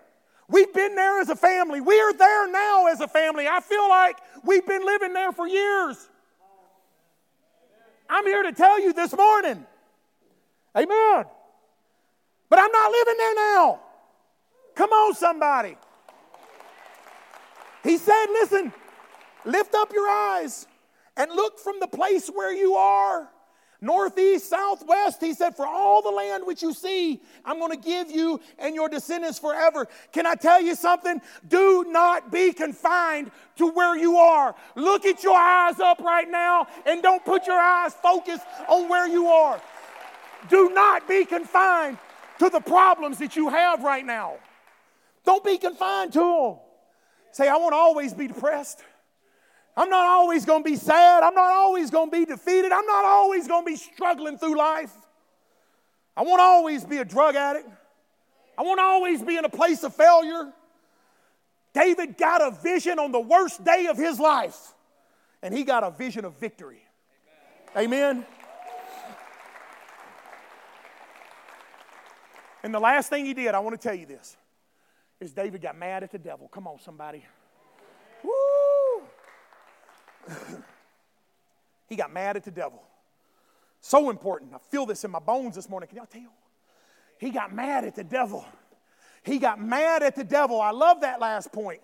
[0.49, 1.79] We've been there as a family.
[1.79, 3.47] We are there now as a family.
[3.47, 6.09] I feel like we've been living there for years.
[8.09, 9.65] I'm here to tell you this morning.
[10.75, 11.25] Amen.
[12.49, 13.79] But I'm not living there now.
[14.73, 15.77] Come on, somebody.
[17.83, 18.73] He said, Listen,
[19.45, 20.65] lift up your eyes
[21.15, 23.29] and look from the place where you are
[23.81, 25.21] northeast, southwest.
[25.21, 28.75] He said, For all the land which you see, I'm going to give you and
[28.75, 29.87] your descendants forever.
[30.11, 31.21] Can I tell you something?
[31.47, 34.55] Do not be confined to where you are.
[34.75, 39.07] Look at your eyes up right now and don't put your eyes focused on where
[39.07, 39.61] you are.
[40.49, 41.97] Do not be confined
[42.39, 44.35] to the problems that you have right now.
[45.25, 46.55] Don't be confined to them.
[47.31, 48.81] Say, I won't always be depressed.
[49.77, 51.23] I'm not always going to be sad.
[51.23, 52.71] I'm not always going to be defeated.
[52.71, 54.91] I'm not always going to be struggling through life.
[56.17, 57.69] I won't always be a drug addict.
[58.57, 60.51] I won't always be in a place of failure.
[61.73, 64.73] David got a vision on the worst day of his life,
[65.41, 66.81] and he got a vision of victory.
[67.77, 67.87] Amen.
[68.17, 68.25] Amen.
[72.63, 74.35] And the last thing he did, I want to tell you this,
[75.21, 76.49] is David got mad at the devil.
[76.49, 77.23] Come on, somebody.
[81.87, 82.81] he got mad at the devil.
[83.81, 84.53] So important.
[84.53, 85.87] I feel this in my bones this morning.
[85.87, 86.33] Can y'all tell?
[87.17, 88.45] He got mad at the devil.
[89.23, 90.59] He got mad at the devil.
[90.59, 91.81] I love that last point.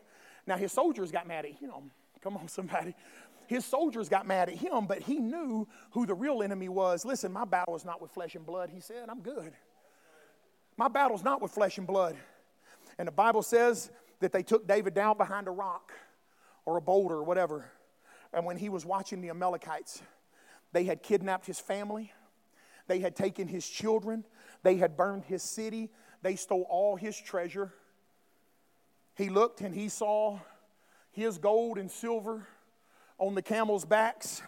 [0.47, 1.91] Now, his soldiers got mad at him.
[2.21, 2.95] Come on, somebody.
[3.47, 7.05] His soldiers got mad at him, but he knew who the real enemy was.
[7.05, 9.09] Listen, my battle is not with flesh and blood, he said.
[9.09, 9.53] I'm good.
[10.77, 12.15] My battle's not with flesh and blood.
[12.97, 15.93] And the Bible says that they took David down behind a rock
[16.65, 17.65] or a boulder or whatever.
[18.35, 20.03] And when he was watching the Amalekites,
[20.73, 22.11] they had kidnapped his family,
[22.87, 24.25] they had taken his children,
[24.61, 25.89] they had burned his city,
[26.21, 27.73] they stole all his treasure.
[29.15, 30.39] He looked and he saw
[31.11, 32.45] his gold and silver
[33.17, 34.41] on the camels' backs,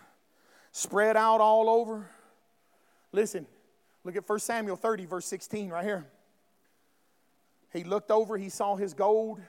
[0.74, 2.10] spread out all over.
[3.14, 3.48] Listen,
[4.04, 6.06] look at 1 Samuel 30, verse 16, right here.
[7.72, 9.40] He looked over, he saw his gold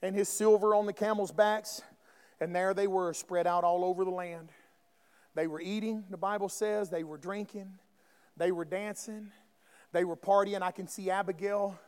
[0.00, 1.82] and his silver on the camels' backs.
[2.40, 4.50] And there they were spread out all over the land.
[5.34, 6.90] They were eating, the Bible says.
[6.90, 7.78] They were drinking.
[8.36, 9.30] They were dancing.
[9.92, 10.62] They were partying.
[10.62, 11.78] I can see Abigail,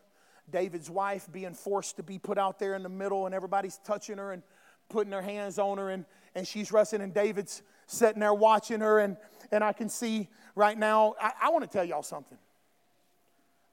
[0.51, 4.19] David's wife, being forced to be put out there in the middle, and everybody's touching
[4.19, 4.43] her and
[4.89, 9.01] putting their hands on her, and, and she's wrestling, and David's sitting there watching her.
[9.01, 9.17] And,
[9.51, 12.39] and I can see right now, I, I want to tell y'all something.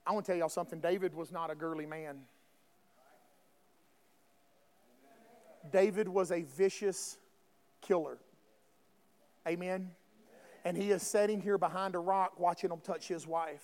[0.05, 0.79] I want to tell y'all something.
[0.79, 2.19] David was not a girly man.
[5.71, 7.17] David was a vicious
[7.81, 8.17] killer.
[9.47, 9.91] Amen.
[10.63, 13.63] And he is sitting here behind a rock watching him touch his wife.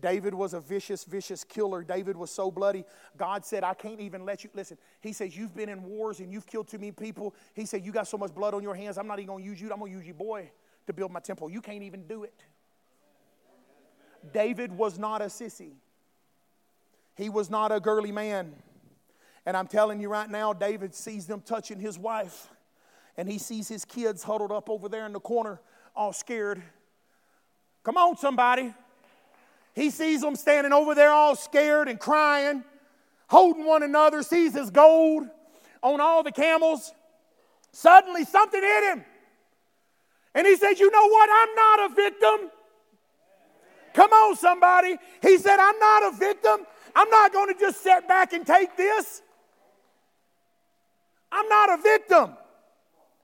[0.00, 1.82] David was a vicious, vicious killer.
[1.82, 2.84] David was so bloody.
[3.16, 4.50] God said, I can't even let you.
[4.54, 7.34] Listen, he says, You've been in wars and you've killed too many people.
[7.54, 9.50] He said, You got so much blood on your hands, I'm not even going to
[9.50, 9.72] use you.
[9.72, 10.50] I'm going to use your boy
[10.86, 11.50] to build my temple.
[11.50, 12.44] You can't even do it.
[14.32, 15.72] David was not a sissy,
[17.16, 18.54] he was not a girly man.
[19.46, 22.48] And I'm telling you right now, David sees them touching his wife,
[23.16, 25.60] and he sees his kids huddled up over there in the corner,
[25.96, 26.62] all scared.
[27.84, 28.74] Come on, somebody.
[29.74, 32.64] He sees them standing over there all scared and crying,
[33.28, 35.26] holding one another, sees his gold
[35.82, 36.92] on all the camels.
[37.72, 39.04] Suddenly, something hit him.
[40.34, 41.28] And he said, You know what?
[41.32, 42.50] I'm not a victim.
[43.94, 44.96] Come on, somebody.
[45.22, 46.66] He said, I'm not a victim.
[46.94, 49.22] I'm not going to just sit back and take this.
[51.30, 52.36] I'm not a victim.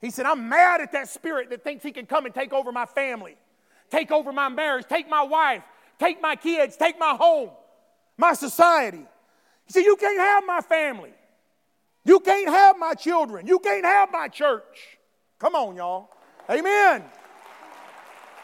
[0.00, 2.72] He said, I'm mad at that spirit that thinks he can come and take over
[2.72, 3.36] my family,
[3.90, 5.62] take over my marriage, take my wife,
[5.98, 7.50] Take my kids, take my home,
[8.16, 9.04] my society.
[9.66, 11.12] He said, You can't have my family.
[12.04, 13.46] You can't have my children.
[13.46, 14.98] You can't have my church.
[15.38, 16.10] Come on, y'all.
[16.50, 17.02] Amen.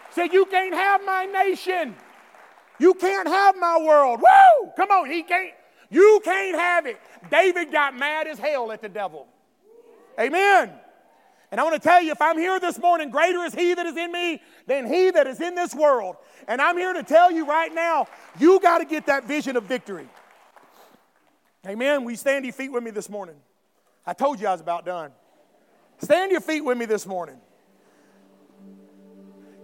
[0.08, 1.94] He said, You can't have my nation.
[2.78, 4.20] You can't have my world.
[4.20, 4.70] Woo!
[4.76, 5.52] Come on, he can't.
[5.90, 6.98] You can't have it.
[7.30, 9.26] David got mad as hell at the devil.
[10.20, 10.70] Amen.
[11.50, 13.86] And I want to tell you, if I'm here this morning, greater is He that
[13.86, 16.16] is in me than He that is in this world.
[16.46, 18.06] And I'm here to tell you right now,
[18.38, 20.08] you got to get that vision of victory.
[21.66, 22.08] Amen.
[22.08, 23.36] You stand your feet with me this morning?
[24.06, 25.10] I told you I was about done.
[25.98, 27.36] Stand your feet with me this morning.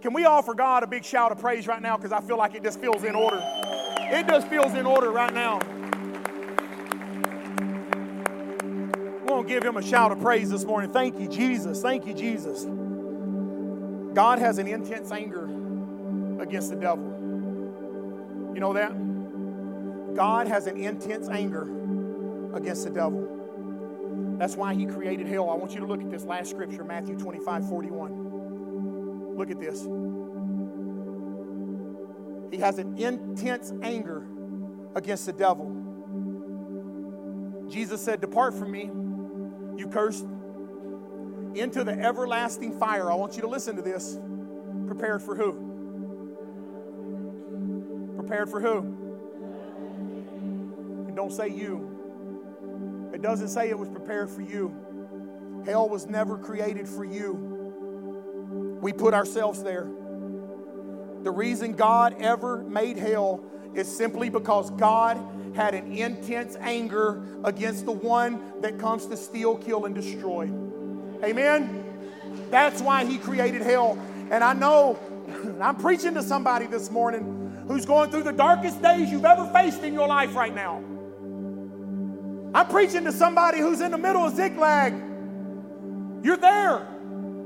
[0.01, 1.97] Can we offer God a big shout of praise right now?
[1.97, 3.41] Because I feel like it just feels in order.
[3.43, 5.59] It just feels in order right now.
[9.47, 10.91] Give him a shout of praise this morning.
[10.91, 11.81] Thank you, Jesus.
[11.81, 12.65] Thank you, Jesus.
[14.13, 15.49] God has an intense anger
[16.41, 17.05] against the devil.
[18.53, 18.91] You know that?
[20.15, 21.63] God has an intense anger
[22.55, 24.35] against the devil.
[24.37, 25.49] That's why he created hell.
[25.49, 29.35] I want you to look at this last scripture, Matthew 25 41.
[29.37, 29.87] Look at this.
[32.51, 34.25] He has an intense anger
[34.95, 35.73] against the devil.
[37.69, 38.89] Jesus said, Depart from me,
[39.77, 40.25] you cursed,
[41.55, 43.11] into the everlasting fire.
[43.11, 44.17] I want you to listen to this.
[44.85, 45.53] Prepared for who?
[48.17, 48.79] Prepared for who?
[51.07, 53.11] And don't say you.
[53.13, 55.63] It doesn't say it was prepared for you.
[55.65, 58.77] Hell was never created for you.
[58.81, 59.87] We put ourselves there.
[61.23, 63.43] The reason God ever made hell
[63.73, 65.17] is simply because God
[65.55, 70.43] had an intense anger against the one that comes to steal, kill, and destroy.
[71.23, 71.83] Amen?
[72.49, 73.97] That's why he created hell.
[74.29, 74.99] And I know
[75.61, 79.83] I'm preaching to somebody this morning who's going through the darkest days you've ever faced
[79.83, 80.83] in your life right now.
[82.53, 84.93] I'm preaching to somebody who's in the middle of Ziklag.
[86.23, 86.87] You're there.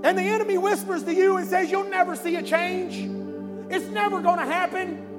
[0.04, 3.10] And the enemy whispers to you and says, You'll never see a change.
[3.72, 5.11] It's never going to happen.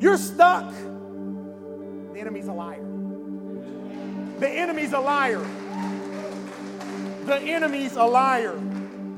[0.00, 0.70] You're stuck.
[0.70, 2.86] The enemy's a liar.
[4.38, 5.46] The enemy's a liar.
[7.24, 8.58] The enemy's a liar.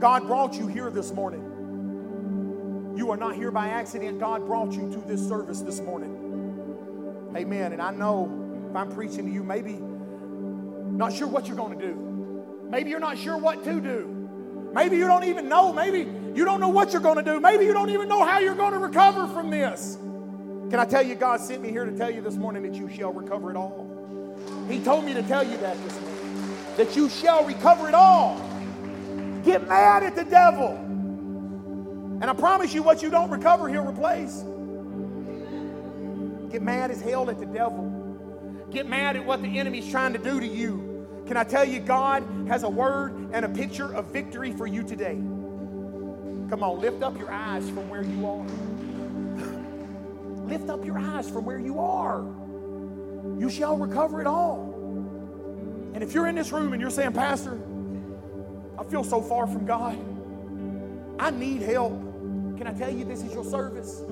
[0.01, 2.95] God brought you here this morning.
[2.97, 4.19] You are not here by accident.
[4.19, 7.31] God brought you to this service this morning.
[7.37, 7.73] Amen.
[7.73, 11.87] And I know if I'm preaching to you, maybe not sure what you're going to
[11.87, 12.67] do.
[12.69, 14.71] Maybe you're not sure what to do.
[14.75, 15.73] Maybe you don't even know.
[15.73, 17.39] Maybe you don't know what you're going to do.
[17.39, 19.97] Maybe you don't even know how you're going to recover from this.
[20.73, 22.89] Can I tell you, God sent me here to tell you this morning that you
[22.89, 23.87] shall recover it all.
[24.71, 26.47] He told me to tell you that this morning,
[26.79, 28.41] that you shall recover it all.
[29.45, 30.71] Get mad at the devil.
[32.23, 34.45] And I promise you, what you don't recover, he'll replace.
[36.51, 38.65] Get mad as hell at the devil.
[38.71, 41.07] Get mad at what the enemy's trying to do to you.
[41.27, 44.83] Can I tell you, God has a word and a picture of victory for you
[44.83, 45.17] today?
[46.49, 48.47] Come on, lift up your eyes from where you are.
[50.53, 52.21] Lift up your eyes from where you are.
[53.41, 54.75] You shall recover it all.
[55.95, 57.59] And if you're in this room and you're saying, Pastor,
[58.79, 59.97] I feel so far from God,
[61.19, 61.99] I need help.
[62.59, 64.03] Can I tell you this is your service?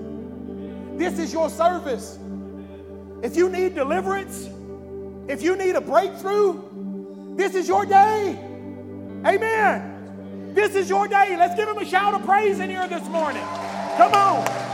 [0.97, 2.18] This is your service.
[3.22, 4.49] If you need deliverance,
[5.28, 8.30] if you need a breakthrough, this is your day.
[9.26, 10.55] Amen.
[10.55, 11.36] This is your day.
[11.36, 13.45] Let's give him a shout of praise in here this morning.
[13.99, 14.70] Come on.